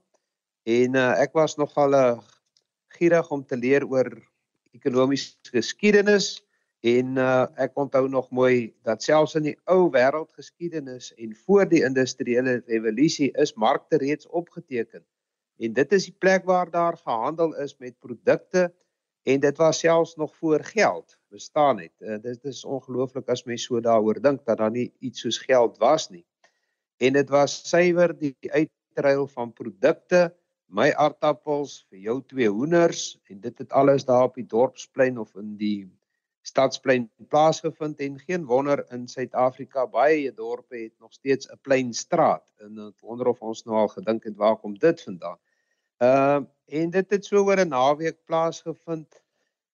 En 0.66 0.96
uh, 0.98 1.12
ek 1.22 1.36
was 1.38 1.54
nogal 1.62 1.94
uh, 1.94 2.18
gierig 2.98 3.28
om 3.30 3.44
te 3.46 3.58
leer 3.58 3.84
oor 3.86 4.10
ekonomiese 4.74 5.38
geskiedenis 5.54 6.40
en 6.86 7.18
uh, 7.22 7.46
ek 7.62 7.76
onthou 7.78 8.08
nog 8.10 8.32
mooi 8.34 8.72
dat 8.86 9.04
selfs 9.06 9.36
in 9.38 9.52
die 9.52 9.58
ou 9.70 9.92
wêreldgeskiedenis 9.94 11.12
en 11.22 11.36
voor 11.46 11.70
die 11.70 11.84
industriële 11.86 12.64
revolusie 12.66 13.30
is 13.42 13.54
markte 13.62 14.00
reeds 14.02 14.26
opgeteken. 14.28 15.04
En 15.62 15.74
dit 15.74 15.94
is 15.94 16.08
die 16.10 16.16
plek 16.18 16.48
waar 16.50 16.72
daar 16.74 16.98
gehandel 16.98 17.54
is 17.62 17.76
met 17.78 18.00
produkte 18.02 18.72
en 19.26 19.40
dit 19.46 19.62
was 19.62 19.80
selfs 19.86 20.16
nog 20.18 20.34
voor 20.36 20.66
geld 20.66 21.18
bestaan 21.30 21.80
het. 21.80 21.94
Uh, 22.00 22.18
dit 22.22 22.42
is 22.44 22.64
ongelooflik 22.66 23.30
as 23.30 23.46
mens 23.46 23.68
so 23.70 23.82
daaroor 23.82 24.18
dink 24.22 24.42
dat 24.50 24.58
daar 24.58 24.74
nie 24.74 24.90
iets 25.00 25.22
soos 25.22 25.38
geld 25.46 25.78
was 25.78 26.10
nie. 26.10 26.26
En 26.98 27.14
dit 27.14 27.30
was 27.30 27.60
suiwer 27.70 28.16
die 28.18 28.34
uitruil 28.50 29.28
van 29.28 29.54
produkte, 29.54 30.34
my 30.68 30.92
aardappels 30.94 31.86
vir 31.90 32.00
jou 32.08 32.22
twee 32.30 32.50
hoenders 32.50 33.18
en 33.30 33.40
dit 33.42 33.58
het 33.58 33.72
alles 33.72 34.06
daar 34.06 34.30
op 34.30 34.36
die 34.36 34.48
dorpsplein 34.50 35.18
of 35.18 35.36
in 35.36 35.56
die 35.58 35.88
stadsplein 36.46 37.08
plaasgevind 37.30 38.00
en 38.06 38.20
geen 38.20 38.46
wonder 38.46 38.86
in 38.94 39.08
Suid-Afrika 39.08 39.86
baie 39.90 40.32
dorpe 40.34 40.78
het 40.78 40.94
nog 41.00 41.14
steeds 41.14 41.48
'n 41.50 41.60
plein 41.62 41.94
straat 41.94 42.46
en 42.60 42.88
ek 42.88 43.02
wonder 43.02 43.28
of 43.28 43.42
ons 43.42 43.66
nou 43.66 43.78
al 43.78 43.88
gedink 43.88 44.24
het 44.24 44.36
waar 44.36 44.58
kom 44.58 44.78
dit 44.78 45.02
vandaan. 45.02 45.40
Ehm 45.98 46.44
uh, 46.44 46.50
en 46.68 46.90
dit 46.90 47.10
het 47.10 47.26
so 47.26 47.44
oor 47.46 47.60
'n 47.62 47.70
naweek 47.70 48.18
plaasgevind 48.26 49.22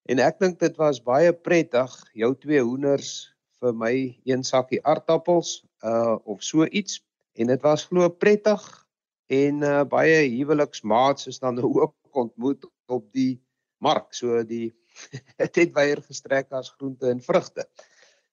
en 0.06 0.20
ek 0.20 0.40
dink 0.40 0.60
dit 0.60 0.76
was 0.78 1.04
baie 1.04 1.34
prettig 1.34 1.92
jou 2.14 2.36
twee 2.36 2.62
hoenders 2.62 3.34
vir 3.60 3.74
my 3.74 4.20
een 4.26 4.44
sakkie 4.44 4.82
aardappels 4.84 5.64
uh 5.84 6.18
of 6.24 6.44
so 6.44 6.66
iets 6.66 7.04
en 7.34 7.48
dit 7.48 7.62
was 7.62 7.86
glo 7.86 8.10
prettig 8.10 8.81
en 9.32 9.64
uh 9.68 9.82
baie 9.88 10.20
huweliksmaats 10.36 11.28
is 11.32 11.40
dan 11.40 11.60
ook 11.84 11.96
ontmoet 12.12 12.68
op 12.92 13.08
die 13.16 13.40
mark 13.80 14.14
so 14.14 14.44
die 14.44 14.70
dit 15.40 15.56
het 15.64 15.74
baie 15.74 15.96
gestrek 16.02 16.52
as 16.52 16.74
groente 16.78 17.10
en 17.10 17.24
vrugte 17.24 17.68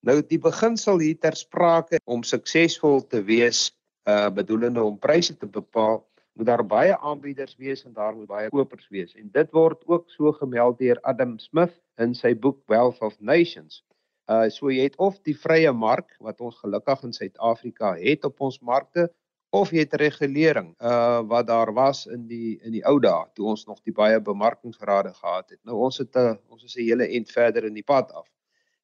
nou 0.07 0.21
die 0.23 0.41
beginsel 0.43 0.99
hier 1.03 1.19
ter 1.19 1.37
sprake 1.39 2.03
om 2.05 2.27
suksesvol 2.27 3.05
te 3.07 3.23
wees 3.23 3.69
uh 4.09 4.29
bedoelende 4.35 4.83
om 4.83 4.99
pryse 4.99 5.37
te 5.37 5.47
bepaal 5.47 6.03
moet 6.39 6.47
daar 6.47 6.67
baie 6.67 6.99
aanbieders 6.99 7.57
wees 7.59 7.85
en 7.85 7.93
daar 7.93 8.15
moet 8.15 8.27
baie 8.31 8.49
kopers 8.49 8.89
wees. 8.89 9.15
En 9.19 9.31
dit 9.35 9.51
word 9.51 9.83
ook 9.87 10.11
so 10.11 10.33
gemeld 10.33 10.79
deur 10.79 11.01
Adam 11.03 11.39
Smith 11.43 11.75
in 11.99 12.15
sy 12.15 12.31
boek 12.39 12.61
Wealth 12.71 13.01
of 13.03 13.17
Nations. 13.19 13.83
Uh 14.31 14.47
so 14.55 14.71
jy 14.71 14.87
het 14.87 14.99
of 15.03 15.19
die 15.27 15.35
vrye 15.35 15.73
mark 15.73 16.15
wat 16.23 16.41
ons 16.41 16.61
gelukkig 16.63 17.03
in 17.09 17.17
Suid-Afrika 17.17 17.97
het 17.99 18.25
op 18.29 18.41
ons 18.41 18.61
markte 18.63 19.09
of 19.51 19.71
jy 19.73 19.85
het 19.87 19.95
regulering 19.97 20.75
uh 20.81 21.21
wat 21.29 21.47
daar 21.47 21.73
was 21.73 22.07
in 22.07 22.27
die 22.29 22.59
in 22.63 22.73
die 22.73 22.85
ou 22.85 22.99
dae 23.01 23.25
toe 23.35 23.47
ons 23.49 23.65
nog 23.65 23.81
die 23.83 23.95
baie 23.97 24.21
bemarkingsrade 24.21 25.15
gehad 25.15 25.51
het. 25.51 25.61
Nou 25.65 25.77
ons 25.89 25.99
het 25.99 26.17
'n 26.17 26.19
uh, 26.19 26.35
ons 26.49 26.65
is 26.65 26.77
'n 26.77 26.85
hele 26.85 27.09
end 27.09 27.31
verder 27.31 27.65
in 27.65 27.75
die 27.75 27.87
pad 27.87 28.13
af. 28.13 28.29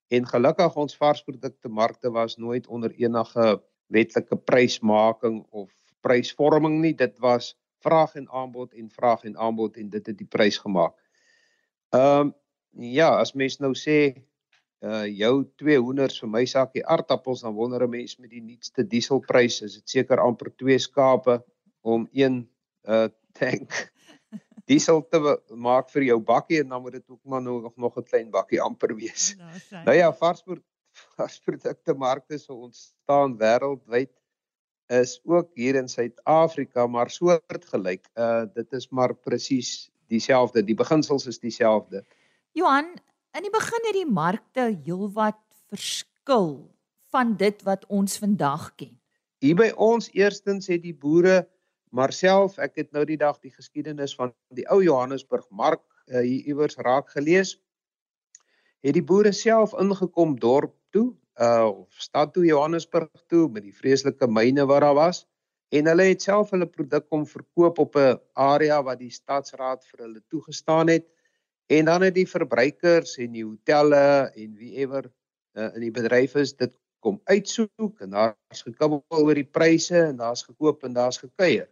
En 0.09 0.27
gelukkig 0.27 0.77
ons 0.77 0.97
varsprodukte 0.97 1.69
markte 1.69 2.11
was 2.11 2.37
nooit 2.37 2.67
onder 2.67 2.91
enige 2.91 3.63
wetlike 3.87 4.37
prysmaking 4.37 5.47
of 5.51 5.71
prysvorming 6.01 6.81
nie. 6.81 6.95
Dit 6.95 7.19
was 7.19 7.57
vraag 7.81 8.15
en 8.15 8.31
aanbod 8.31 8.73
en 8.73 8.91
vraag 8.91 9.25
en 9.25 9.37
aanbod 9.37 9.77
en 9.77 9.91
dit 9.91 10.07
het 10.07 10.19
die 10.19 10.27
prys 10.27 10.59
gemaak. 10.59 10.95
Ehm 11.91 12.21
um, 12.21 12.35
ja, 12.77 13.09
as 13.09 13.33
mens 13.33 13.59
nou 13.59 13.75
sê 13.75 14.25
uh 14.85 15.05
jou 15.09 15.45
twee 15.61 15.79
hoenders 15.81 16.21
vir 16.21 16.31
my 16.31 16.45
sakkie 16.51 16.85
aardappels 16.85 17.45
dan 17.47 17.55
wonder 17.57 17.83
'n 17.87 17.91
mens 17.91 18.19
met 18.19 18.31
die 18.31 18.43
nuutste 18.43 18.85
dieselprys 18.85 19.63
is 19.63 19.75
dit 19.81 19.89
seker 19.97 20.21
amper 20.21 20.53
twee 20.57 20.79
skape 20.79 21.43
om 21.81 22.09
een 22.13 22.49
uh 22.89 23.09
tank 23.33 23.73
diesel 24.71 25.03
te 25.09 25.21
maak 25.51 25.91
vir 25.91 26.03
jou 26.11 26.21
bakkie 26.21 26.61
en 26.61 26.69
dan 26.69 26.83
moet 26.83 26.93
dit 27.01 27.09
ook 27.09 27.25
maar 27.25 27.43
nog 27.43 27.77
nog 27.77 27.97
'n 27.97 28.09
klein 28.11 28.31
bakkie 28.31 28.61
amper 28.61 28.95
wees. 28.97 29.35
Nou, 29.37 29.83
nou 29.85 29.97
ja, 29.97 30.13
varsprodukte 30.13 30.73
varsprodukte 31.17 31.95
markte 31.95 32.39
so 32.39 32.55
ontstaan 32.69 33.37
wêreldwyd 33.39 34.13
is 34.93 35.21
ook 35.25 35.51
hier 35.55 35.75
in 35.75 35.89
Suid-Afrika 35.89 36.87
maar 36.87 37.11
soortgelyk. 37.11 38.09
Uh 38.15 38.45
dit 38.55 38.73
is 38.73 38.89
maar 38.89 39.15
presies 39.15 39.91
dieselfde. 40.09 40.65
Die 40.65 40.77
beginsels 40.77 41.27
is 41.27 41.39
dieselfde. 41.39 42.05
Johan, 42.53 42.95
in 43.35 43.43
die 43.43 43.53
begin 43.53 43.89
het 43.89 43.97
die 43.97 44.11
markte 44.11 44.69
heelwat 44.85 45.41
verskil 45.73 46.53
van 47.15 47.35
dit 47.39 47.63
wat 47.67 47.83
ons 47.91 48.19
vandag 48.23 48.71
ken. 48.79 48.95
Hier 49.43 49.59
by 49.59 49.73
ons 49.75 50.09
eerstens 50.15 50.71
het 50.71 50.83
die 50.85 50.95
boere 50.95 51.45
maar 51.95 52.13
self, 52.15 52.57
ek 52.59 52.79
het 52.81 52.89
nou 52.95 53.05
die 53.07 53.19
dag 53.19 53.37
die 53.43 53.53
geskiedenis 53.55 54.17
van 54.19 54.33
die 54.55 54.65
ou 54.71 54.81
Johannesburg 54.83 55.45
mark 55.51 55.85
uh, 56.11 56.23
hier 56.23 56.49
iewers 56.51 56.75
raak 56.83 57.13
gelees. 57.15 57.55
Het 58.83 58.97
die 58.99 59.05
boere 59.05 59.31
self 59.33 59.77
ingekom 59.79 60.35
dorp 60.39 60.75
toe 60.95 61.13
uh 61.43 61.67
of 61.67 61.91
stad 61.99 62.31
toe 62.35 62.45
Johannesburg 62.47 63.11
toe 63.27 63.49
met 63.51 63.65
die 63.67 63.75
vreeslike 63.75 64.27
myne 64.31 64.67
wat 64.71 64.85
daar 64.87 64.95
was 64.95 65.25
en 65.75 65.89
hulle 65.91 66.05
het 66.07 66.23
self 66.23 66.53
hulle 66.55 66.69
produk 66.71 67.09
kom 67.11 67.25
verkoop 67.27 67.81
op 67.83 67.97
'n 67.99 68.21
area 68.35 68.83
wat 68.83 68.99
die 68.99 69.11
stadsraad 69.11 69.83
vir 69.85 70.05
hulle 70.07 70.23
toegestaan 70.31 70.89
het 70.89 71.09
en 71.67 71.85
dan 71.85 72.03
het 72.03 72.15
die 72.15 72.29
verbruikers 72.29 73.17
en 73.17 73.33
die 73.33 73.45
hotelle 73.45 74.31
en 74.35 74.57
wie 74.59 74.75
ever 74.83 75.07
uh, 75.57 75.71
in 75.75 75.87
die 75.87 75.95
bedryf 75.95 76.35
is 76.41 76.53
dit 76.57 76.75
kom 77.05 77.21
uitsoek 77.29 78.01
en 78.05 78.11
daar's 78.17 78.65
gekibbel 78.65 79.03
oor 79.09 79.37
die 79.37 79.49
pryse 79.49 79.97
en 80.11 80.21
daar's 80.21 80.45
gekoop 80.47 80.85
en 80.85 80.97
daar's 80.97 81.21
gekuier. 81.21 81.69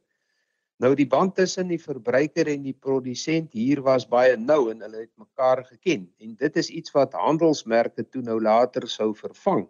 Nou 0.82 0.94
die 0.98 1.06
band 1.06 1.36
tussen 1.38 1.68
die 1.70 1.80
verbruiker 1.80 2.48
en 2.50 2.64
die 2.66 2.74
produsent 2.74 3.52
hier 3.54 3.82
was 3.86 4.08
baie 4.08 4.36
nou 4.36 4.66
en 4.72 4.82
hulle 4.82 5.04
het 5.04 5.12
mekaar 5.20 5.62
geken 5.68 6.08
en 6.20 6.34
dit 6.40 6.58
is 6.58 6.72
iets 6.72 6.92
wat 6.96 7.14
handelsmerke 7.16 8.04
toe 8.08 8.22
nou 8.26 8.40
later 8.42 8.88
sou 8.90 9.12
vervang. 9.16 9.68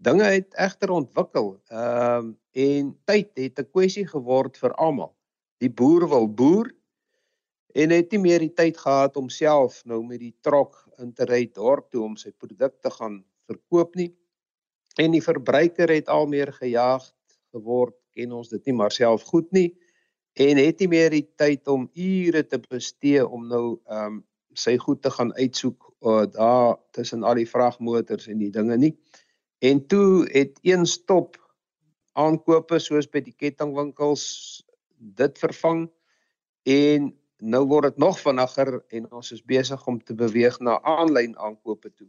Dinge 0.00 0.24
het 0.24 0.56
egter 0.56 0.90
ontwikkel. 0.96 1.54
Ehm 1.68 2.32
uh, 2.32 2.36
en 2.60 2.86
tyd 3.06 3.28
het 3.38 3.60
'n 3.60 3.70
kwessie 3.70 4.06
geword 4.08 4.56
vir 4.58 4.72
almal. 4.74 5.14
Die 5.62 5.70
boer 5.70 6.08
wil 6.08 6.26
boer 6.26 6.72
en 7.74 7.92
het 7.94 8.12
nie 8.12 8.22
meer 8.22 8.42
die 8.42 8.54
tyd 8.54 8.78
gehad 8.78 9.16
om 9.16 9.28
self 9.30 9.82
nou 9.84 10.02
met 10.06 10.20
die 10.20 10.34
trok 10.42 10.76
in 10.98 11.12
te 11.14 11.26
ry 11.28 11.44
dorp 11.54 11.90
toe 11.90 12.04
om 12.04 12.16
sy 12.16 12.32
produkte 12.36 12.90
gaan 12.90 13.22
verkoop 13.50 13.94
nie. 13.96 14.10
En 14.98 15.14
die 15.14 15.22
verbruiker 15.22 15.90
het 15.92 16.08
al 16.08 16.26
meer 16.26 16.52
gejaag 16.52 17.04
geword, 17.54 17.94
ken 18.14 18.32
ons 18.34 18.50
dit 18.50 18.66
nie 18.66 18.76
maar 18.76 18.92
self 18.94 19.22
goed 19.30 19.48
nie 19.54 19.70
en 20.38 20.56
het 20.56 20.80
nie 20.80 20.88
meer 20.88 21.10
die 21.10 21.26
tyd 21.38 21.68
om 21.68 21.88
ure 21.94 22.42
te 22.46 22.60
bestee 22.70 23.22
om 23.26 23.48
nou 23.48 23.64
ehm 23.90 24.06
um, 24.06 24.26
sy 24.58 24.74
goed 24.82 24.98
te 25.02 25.10
gaan 25.14 25.30
uitsoek 25.36 25.84
uh, 26.02 26.24
daar 26.26 26.74
tussen 26.90 27.22
al 27.22 27.38
die 27.38 27.46
vragmotors 27.46 28.26
en 28.26 28.40
die 28.42 28.50
dinge 28.50 28.76
nie. 28.76 28.96
En 29.62 29.78
toe 29.86 30.26
het 30.32 30.58
een 30.66 30.86
stop 30.86 31.36
aankope 32.18 32.80
soos 32.82 33.06
by 33.06 33.22
die 33.22 33.36
kettingwinkels 33.38 34.24
dit 34.98 35.38
vervang 35.38 35.84
en 36.66 37.12
nou 37.40 37.64
word 37.66 37.90
dit 37.90 37.98
nog 37.98 38.18
vinniger 38.20 38.80
en 38.88 39.10
ons 39.12 39.32
is 39.32 39.42
besig 39.44 39.86
om 39.86 39.98
te 40.02 40.14
beweeg 40.14 40.58
na 40.60 40.78
aanlyn 40.82 41.36
aankope 41.38 41.92
toe. 41.94 42.08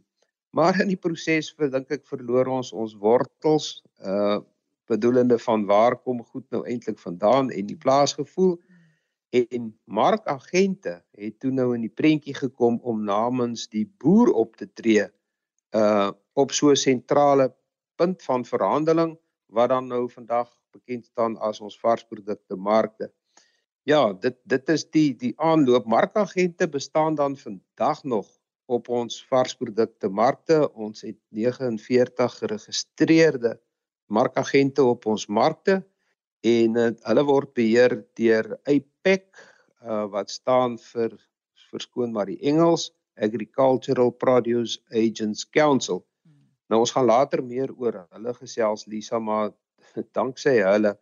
Maar 0.52 0.80
in 0.84 0.90
die 0.92 1.00
proses 1.00 1.54
dink 1.56 1.90
ek 1.90 2.06
verloor 2.08 2.50
ons 2.58 2.72
ons 2.72 2.96
wortels 3.00 3.82
uh 4.00 4.40
bedoelende 4.90 5.38
van 5.38 5.62
waar 5.64 5.94
kom 5.96 6.18
goed 6.34 6.44
nou 6.50 6.66
eintlik 6.68 6.98
vandaan 6.98 7.50
en 7.54 7.66
die 7.66 7.78
plaasgevoel 7.78 8.58
en 9.32 9.70
markagente 9.84 10.98
het 11.16 11.38
toe 11.40 11.52
nou 11.54 11.70
in 11.76 11.86
die 11.86 11.94
prentjie 12.00 12.34
gekom 12.34 12.76
om 12.82 13.04
namens 13.06 13.68
die 13.72 13.86
boer 14.02 14.34
op 14.34 14.56
te 14.56 14.68
tree 14.68 15.06
uh 15.78 16.10
op 16.34 16.52
so 16.52 16.70
'n 16.70 16.76
sentrale 16.76 17.52
punt 17.96 18.22
van 18.22 18.44
verhandeling 18.44 19.16
wat 19.46 19.68
dan 19.68 19.86
nou 19.86 20.10
vandag 20.10 20.50
bekend 20.72 21.04
staan 21.04 21.36
as 21.38 21.60
ons 21.60 21.78
varsprodukte 21.80 22.56
markte. 22.56 23.12
Ja, 23.82 24.12
dit 24.14 24.36
dit 24.46 24.68
is 24.70 24.84
die 24.94 25.08
die 25.18 25.32
aanloop 25.42 25.86
markagente 25.90 26.68
bestaan 26.70 27.16
dan 27.18 27.36
vandag 27.36 28.02
nog 28.04 28.28
op 28.70 28.88
ons 28.88 29.16
varsprodukte 29.26 30.08
markte. 30.08 30.68
Ons 30.72 31.02
het 31.02 31.18
49 31.28 32.36
geregistreerde 32.38 33.56
markagente 34.06 34.84
op 34.84 35.06
ons 35.06 35.26
markte 35.26 35.80
en 36.46 36.78
uh, 36.78 36.86
hulle 37.08 37.26
word 37.26 37.52
beheer 37.58 37.96
deur 38.18 38.52
APEC 38.70 39.26
uh, 39.82 40.06
wat 40.14 40.30
staan 40.30 40.78
vir 40.78 41.18
verskoon 41.70 42.14
maar 42.14 42.30
die 42.30 42.38
Engels 42.38 42.92
Agricultural 43.18 44.10
Produce 44.10 44.78
Agents 44.94 45.42
Council. 45.50 46.04
Nou 46.70 46.84
ons 46.86 46.94
gaan 46.94 47.10
later 47.10 47.42
meer 47.42 47.74
oor 47.74 48.04
hulle 48.14 48.38
gesels 48.38 48.86
Lisa 48.86 49.18
maar 49.18 49.50
danksy 50.16 50.60
hulle 50.62 50.94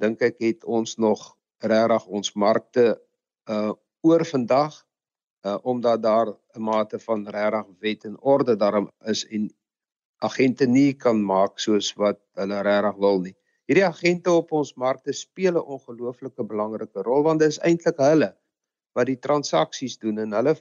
dink 0.00 0.24
ek 0.24 0.40
het 0.40 0.64
ons 0.64 0.96
nog 0.96 1.34
regtig 1.60 2.06
ons 2.06 2.34
markte 2.34 3.00
uh 3.50 3.72
oor 4.04 4.24
vandag 4.24 4.74
uh 5.46 5.58
omdat 5.62 6.02
daar 6.02 6.28
'n 6.56 6.62
mate 6.62 6.98
van 6.98 7.28
regtig 7.28 7.66
wet 7.80 8.04
en 8.04 8.20
orde 8.20 8.56
daarom 8.56 8.90
is 9.04 9.24
en 9.26 9.50
agente 10.18 10.66
nie 10.66 10.92
kan 10.92 11.24
maak 11.24 11.58
soos 11.58 11.92
wat 11.94 12.20
hulle 12.34 12.62
regtig 12.62 12.96
wil 12.96 13.20
nie. 13.20 13.36
Hierdie 13.68 13.86
agente 13.86 14.30
op 14.32 14.52
ons 14.52 14.74
markte 14.74 15.12
speel 15.12 15.56
'n 15.56 15.66
ongelooflike 15.76 16.44
belangrike 16.44 17.02
rol 17.02 17.22
want 17.22 17.40
dit 17.40 17.48
is 17.48 17.58
eintlik 17.58 17.98
hulle 17.98 18.30
wat 18.94 19.06
die 19.06 19.20
transaksies 19.26 19.98
doen 19.98 20.18
en 20.18 20.32
hulle 20.32 20.54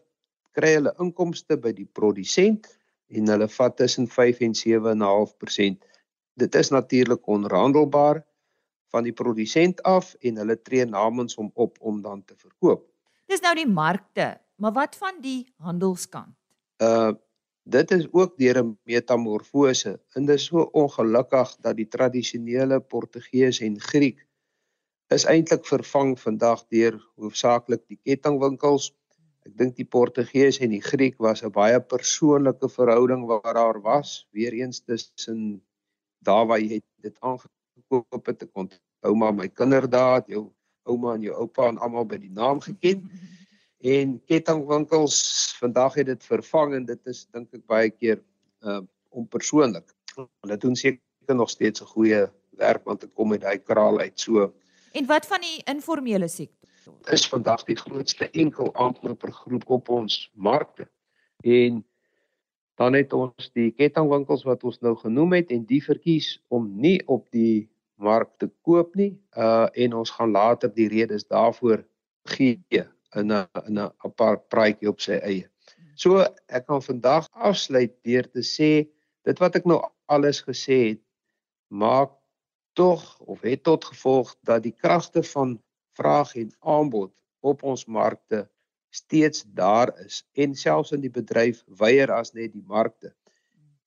kry 0.58 0.74
hulle 0.78 0.94
inkomste 1.00 1.58
by 1.58 1.72
die 1.74 1.90
produsent 2.00 2.68
en 3.14 3.28
hulle 3.28 3.48
vat 3.48 3.78
tussen 3.78 4.08
5 4.08 4.42
en 4.48 4.54
7.5%. 4.54 5.86
Dit 6.34 6.56
is 6.56 6.70
natuurlik 6.70 7.28
onhandelbaar 7.28 8.24
van 8.94 9.08
die 9.08 9.16
produsent 9.18 9.82
af 9.90 10.14
en 10.22 10.38
hulle 10.42 10.58
tree 10.62 10.86
namens 10.86 11.38
hom 11.40 11.50
op 11.54 11.80
om 11.82 12.02
dan 12.06 12.22
te 12.26 12.38
verkoop. 12.38 12.86
Dis 13.32 13.42
nou 13.42 13.54
die 13.58 13.70
markte, 13.70 14.36
maar 14.62 14.76
wat 14.78 14.98
van 15.02 15.22
die 15.26 15.42
handelskant? 15.58 16.36
Uh 16.84 17.14
dit 17.64 17.92
is 17.96 18.10
ook 18.12 18.34
deur 18.38 18.58
'n 18.60 18.78
metamorfose 18.84 19.92
en 20.16 20.26
dit 20.26 20.36
is 20.36 20.46
so 20.52 20.66
ongelukkig 20.76 21.56
dat 21.64 21.78
die 21.78 21.88
tradisionele 21.88 22.80
Portugees 22.80 23.62
en 23.64 23.80
Griek 23.80 24.20
is 25.16 25.26
eintlik 25.26 25.66
vervang 25.66 26.20
vandag 26.20 26.66
deur 26.68 27.00
hoofsaaklik 27.16 27.88
die 27.88 28.00
kettingwinkels. 28.04 28.92
Ek 29.48 29.56
dink 29.58 29.76
die 29.80 29.88
Portugees 29.96 30.60
en 30.60 30.76
die 30.76 30.82
Griek 30.82 31.16
was 31.20 31.44
'n 31.44 31.52
baie 31.52 31.80
persoonlike 31.80 32.70
verhouding 32.70 33.26
wat 33.32 33.56
daar 33.56 33.80
was, 33.82 34.28
weer 34.32 34.54
eens 34.54 34.84
tussen 34.84 35.64
daar 36.20 36.46
waar 36.48 36.60
jy 36.60 36.82
dit 37.02 37.18
aangekoop 37.94 38.26
het, 38.26 38.44
ek 38.44 38.58
onthou 38.58 39.16
maar 39.16 39.34
my 39.34 39.48
kinderdae, 39.48 40.24
jou 40.28 40.48
ouma 40.90 41.16
en 41.16 41.22
jou 41.22 41.36
oupa 41.36 41.68
en 41.70 41.80
almal 41.80 42.06
by 42.06 42.18
die 42.18 42.34
naam 42.34 42.62
geken. 42.64 43.08
En 43.84 44.14
kettingwinkels 44.32 45.18
vandag 45.60 45.98
het 46.00 46.06
dit 46.08 46.22
vervang 46.24 46.74
en 46.78 46.86
dit 46.88 47.10
is 47.12 47.26
dink 47.36 47.50
ek 47.52 47.66
baie 47.68 47.90
keer 47.92 48.22
uh 48.64 48.80
onpersoonlik. 49.12 49.92
Hulle 50.16 50.56
doen 50.58 50.78
seker 50.80 51.36
nog 51.36 51.50
steeds 51.52 51.84
'n 51.84 51.92
goeie 51.92 52.22
werk 52.58 52.86
want 52.88 53.04
ek 53.04 53.12
kom 53.14 53.36
uit 53.36 53.42
daai 53.42 53.60
kraal 53.60 54.00
uit 54.00 54.20
so. 54.20 54.54
En 54.94 55.06
wat 55.06 55.26
van 55.26 55.42
die 55.42 55.60
informele 55.68 56.28
sektor? 56.28 56.70
Is 57.12 57.28
vandag 57.28 57.64
die 57.68 57.76
grootste 57.76 58.30
enkel 58.32 58.72
aankoper 58.74 59.32
groep 59.32 59.70
op 59.70 59.90
ons 59.90 60.32
markte. 60.34 60.88
En 61.44 61.84
dan 62.76 62.94
het 62.94 63.14
ons 63.14 63.52
die 63.54 63.72
kettingwinkels 63.72 64.44
wat 64.44 64.64
ons 64.64 64.80
nou 64.80 64.96
genoem 64.96 65.34
het 65.34 65.52
en 65.52 65.66
die 65.66 65.84
verkies 65.84 66.40
om 66.48 66.72
nie 66.80 67.02
op 67.06 67.28
die 67.32 67.70
mark 67.96 68.30
te 68.38 68.50
koop 68.62 68.96
nie. 68.96 69.14
Uh 69.38 69.68
en 69.74 69.94
ons 70.02 70.10
gaan 70.10 70.32
later 70.32 70.74
die 70.74 70.90
redes 70.92 71.28
daarvoor 71.28 71.84
gee 72.36 72.60
in 73.16 73.32
'n 73.32 73.48
in 73.68 73.80
'n 73.80 73.92
apart 73.98 74.50
praatjie 74.50 74.90
op 74.90 75.02
sy 75.02 75.20
eie. 75.22 75.48
So 75.96 76.26
ek 76.48 76.66
kan 76.68 76.82
vandag 76.82 77.28
afsluit 77.32 77.94
deur 78.04 78.30
te 78.32 78.42
sê 78.42 78.90
dit 79.24 79.40
wat 79.40 79.56
ek 79.56 79.66
nou 79.66 79.80
alles 80.06 80.42
gesê 80.42 80.80
het 80.90 81.02
maak 81.68 82.12
tog 82.74 83.20
of 83.20 83.42
het 83.42 83.64
tot 83.64 83.86
gevolg 83.86 84.36
dat 84.42 84.64
die 84.64 84.76
kragte 84.76 85.24
van 85.24 85.62
vraag 85.94 86.36
en 86.36 86.52
aanbod 86.60 87.14
op 87.40 87.64
ons 87.64 87.86
markte 87.86 88.50
steeds 88.90 89.44
daar 89.48 89.94
is 90.06 90.24
en 90.34 90.56
selfs 90.56 90.92
in 90.92 91.02
die 91.02 91.14
bedryf 91.14 91.64
weier 91.82 92.12
as 92.14 92.34
net 92.34 92.54
die 92.54 92.66
markte. 92.68 93.14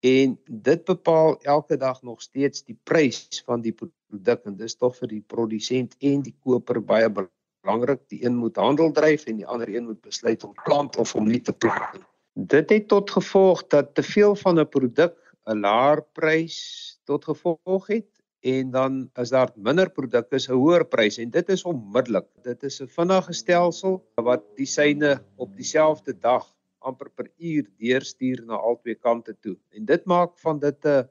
En 0.00 0.40
dit 0.44 0.84
bepaal 0.84 1.38
elke 1.42 1.76
dag 1.76 2.02
nog 2.02 2.22
steeds 2.22 2.64
die 2.64 2.78
prys 2.82 3.42
van 3.46 3.60
die 3.60 3.72
produk 3.72 4.44
en 4.44 4.56
dis 4.56 4.76
tog 4.76 4.96
vir 4.96 5.08
die 5.08 5.24
produsent 5.26 5.96
en 5.98 6.22
die 6.22 6.34
koper 6.44 6.82
baie 6.84 7.08
belangrik. 7.10 8.02
Die 8.08 8.24
een 8.24 8.36
moet 8.36 8.56
handel 8.56 8.92
dryf 8.92 9.24
en 9.26 9.36
die 9.36 9.46
ander 9.46 9.68
een 9.68 9.84
moet 9.84 10.00
besluit 10.00 10.44
om 10.44 10.52
plant 10.64 10.96
of 10.96 11.14
om 11.14 11.26
nie 11.26 11.40
te 11.40 11.52
plant 11.52 11.94
nie. 11.94 12.04
Dit 12.36 12.70
het 12.70 12.88
tot 12.88 13.10
gevolg 13.10 13.66
dat 13.72 13.94
te 13.94 14.02
veel 14.02 14.36
van 14.36 14.60
'n 14.60 14.68
produk 14.68 15.16
'n 15.46 15.60
laer 15.60 16.02
prys 16.12 16.56
tot 17.04 17.24
gevolg 17.24 17.86
het 17.86 18.10
en 18.40 18.70
dan 18.70 19.10
as 19.14 19.30
daar 19.30 19.50
minder 19.56 19.90
produkte 19.90 20.36
is 20.36 20.48
'n 20.48 20.52
hoër 20.52 20.84
prys 20.84 21.18
en 21.18 21.30
dit 21.30 21.48
is 21.48 21.64
onmiddellik. 21.64 22.26
Dit 22.42 22.62
is 22.62 22.80
'n 22.82 22.88
vinnige 22.88 23.32
stelsel 23.32 24.04
wat 24.14 24.42
die 24.56 24.66
syne 24.66 25.22
op 25.36 25.56
dieselfde 25.56 26.18
dag 26.18 26.55
amper 26.86 27.10
per 27.10 27.28
uur 27.38 27.66
deurstuur 27.82 28.44
na 28.46 28.58
albei 28.70 28.94
kante 28.94 29.34
toe. 29.40 29.56
En 29.74 29.84
dit 29.84 30.04
maak 30.04 30.38
van 30.44 30.58
dit 30.62 30.86
'n 30.86 31.08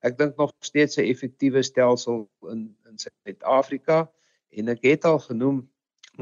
ek 0.00 0.16
dink 0.18 0.36
nog 0.36 0.52
steeds 0.60 0.96
'n 0.96 1.10
effektiewe 1.12 1.62
stelsel 1.62 2.28
in 2.52 2.76
in 2.88 2.98
Suid-Afrika 2.98 4.10
en 4.50 4.68
ek 4.68 4.82
het 4.82 5.04
al 5.04 5.18
genoem 5.18 5.68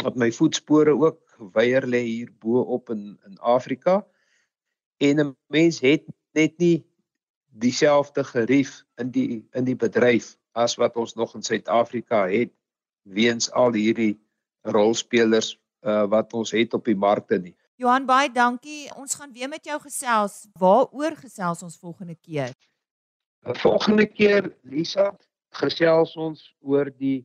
wat 0.04 0.16
my 0.16 0.30
voetspore 0.32 0.94
ook 0.94 1.20
weier 1.54 1.86
lê 1.86 2.02
hier 2.02 2.30
bo 2.38 2.60
op 2.60 2.90
in 2.90 3.18
in 3.26 3.38
Afrika. 3.38 4.06
En 4.98 5.20
'n 5.20 5.36
mens 5.46 5.80
het 5.80 6.04
net 6.32 6.58
nie 6.58 6.86
dieselfde 7.58 8.24
gerief 8.24 8.84
in 8.96 9.10
die 9.10 9.48
in 9.52 9.64
die 9.64 9.76
bedryf 9.76 10.36
as 10.52 10.76
wat 10.76 10.96
ons 10.96 11.14
nog 11.14 11.34
in 11.34 11.42
Suid-Afrika 11.42 12.26
het 12.28 12.52
weens 13.02 13.50
al 13.50 13.72
hierdie 13.72 14.18
rolspelers 14.62 15.56
uh, 15.82 16.04
wat 16.10 16.32
ons 16.32 16.50
het 16.50 16.74
op 16.74 16.84
die 16.84 16.96
markte 16.96 17.38
nie. 17.38 17.54
Johan 17.78 18.08
baie 18.10 18.26
dankie. 18.34 18.88
Ons 18.98 19.14
gaan 19.14 19.30
weer 19.30 19.46
met 19.46 19.62
jou 19.62 19.76
gesels. 19.78 20.48
Waaroor 20.58 21.14
gesels 21.20 21.62
ons 21.62 21.76
volgende 21.78 22.16
keer? 22.18 22.50
Volgende 23.62 24.06
keer 24.10 24.48
Lisa 24.66 25.12
gesels 25.60 26.16
ons 26.18 26.42
oor 26.58 26.90
die 26.90 27.22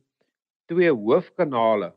twee 0.70 0.92
hoofkanale 0.94 1.90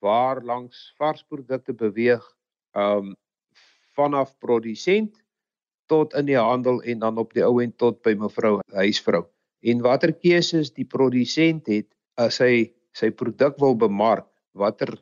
waar 0.00 0.40
langs 0.40 0.88
varsprodukte 0.96 1.76
beweeg 1.76 2.24
um 2.72 3.12
vanaf 3.92 4.32
produsent 4.40 5.20
tot 5.92 6.16
in 6.16 6.30
die 6.32 6.40
handel 6.40 6.80
en 6.80 7.04
dan 7.04 7.20
op 7.20 7.36
die 7.36 7.44
ou 7.44 7.60
end 7.60 7.76
tot 7.76 8.00
by 8.00 8.16
mevrou 8.16 8.56
huisvrou. 8.72 9.26
En 9.60 9.84
watter 9.84 10.16
keuses 10.16 10.72
die 10.72 10.88
produsent 10.88 11.68
het 11.68 11.92
as 12.16 12.40
hy 12.40 12.72
sy 12.96 13.12
produk 13.12 13.60
wil 13.60 13.76
bemark, 13.76 14.30
watter 14.56 14.96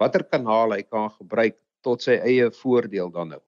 watter 0.00 0.24
kanaal 0.24 0.72
hy 0.72 0.86
kan 0.88 1.10
gebruik 1.20 1.58
tot 1.80 2.02
sy 2.02 2.18
eie 2.18 2.50
voordeel 2.50 3.10
dan 3.10 3.28
nou. 3.28 3.40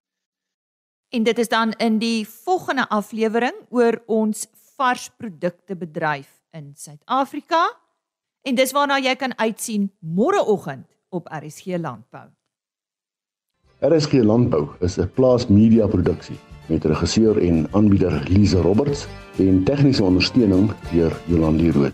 En 1.11 1.23
dit 1.23 1.37
is 1.37 1.49
dan 1.51 1.71
in 1.71 1.99
die 1.99 2.27
volgende 2.27 2.87
aflewering 2.89 3.55
oor 3.69 3.99
ons 4.07 4.47
varsprodukte 4.77 5.75
bedryf 5.75 6.39
in 6.51 6.71
Suid-Afrika. 6.75 7.65
En 8.41 8.55
dis 8.55 8.71
waarna 8.71 8.97
jy 8.99 9.15
kan 9.15 9.35
uitsien 9.37 9.91
môreoggend 9.99 10.87
op 11.09 11.27
RSG 11.27 11.77
Landbou. 11.77 12.29
RSG 13.81 14.23
Landbou 14.23 14.69
is 14.79 14.97
'n 14.97 15.11
plaas 15.13 15.47
media 15.47 15.87
produksie 15.87 16.39
met 16.69 16.85
regisseur 16.85 17.37
en 17.37 17.67
aanbieder 17.71 18.23
Lize 18.29 18.61
Roberts 18.61 19.07
en 19.37 19.63
tegniese 19.63 20.03
ondersteuning 20.03 20.71
deur 20.91 21.21
Jolande 21.27 21.71
Rooi. 21.71 21.93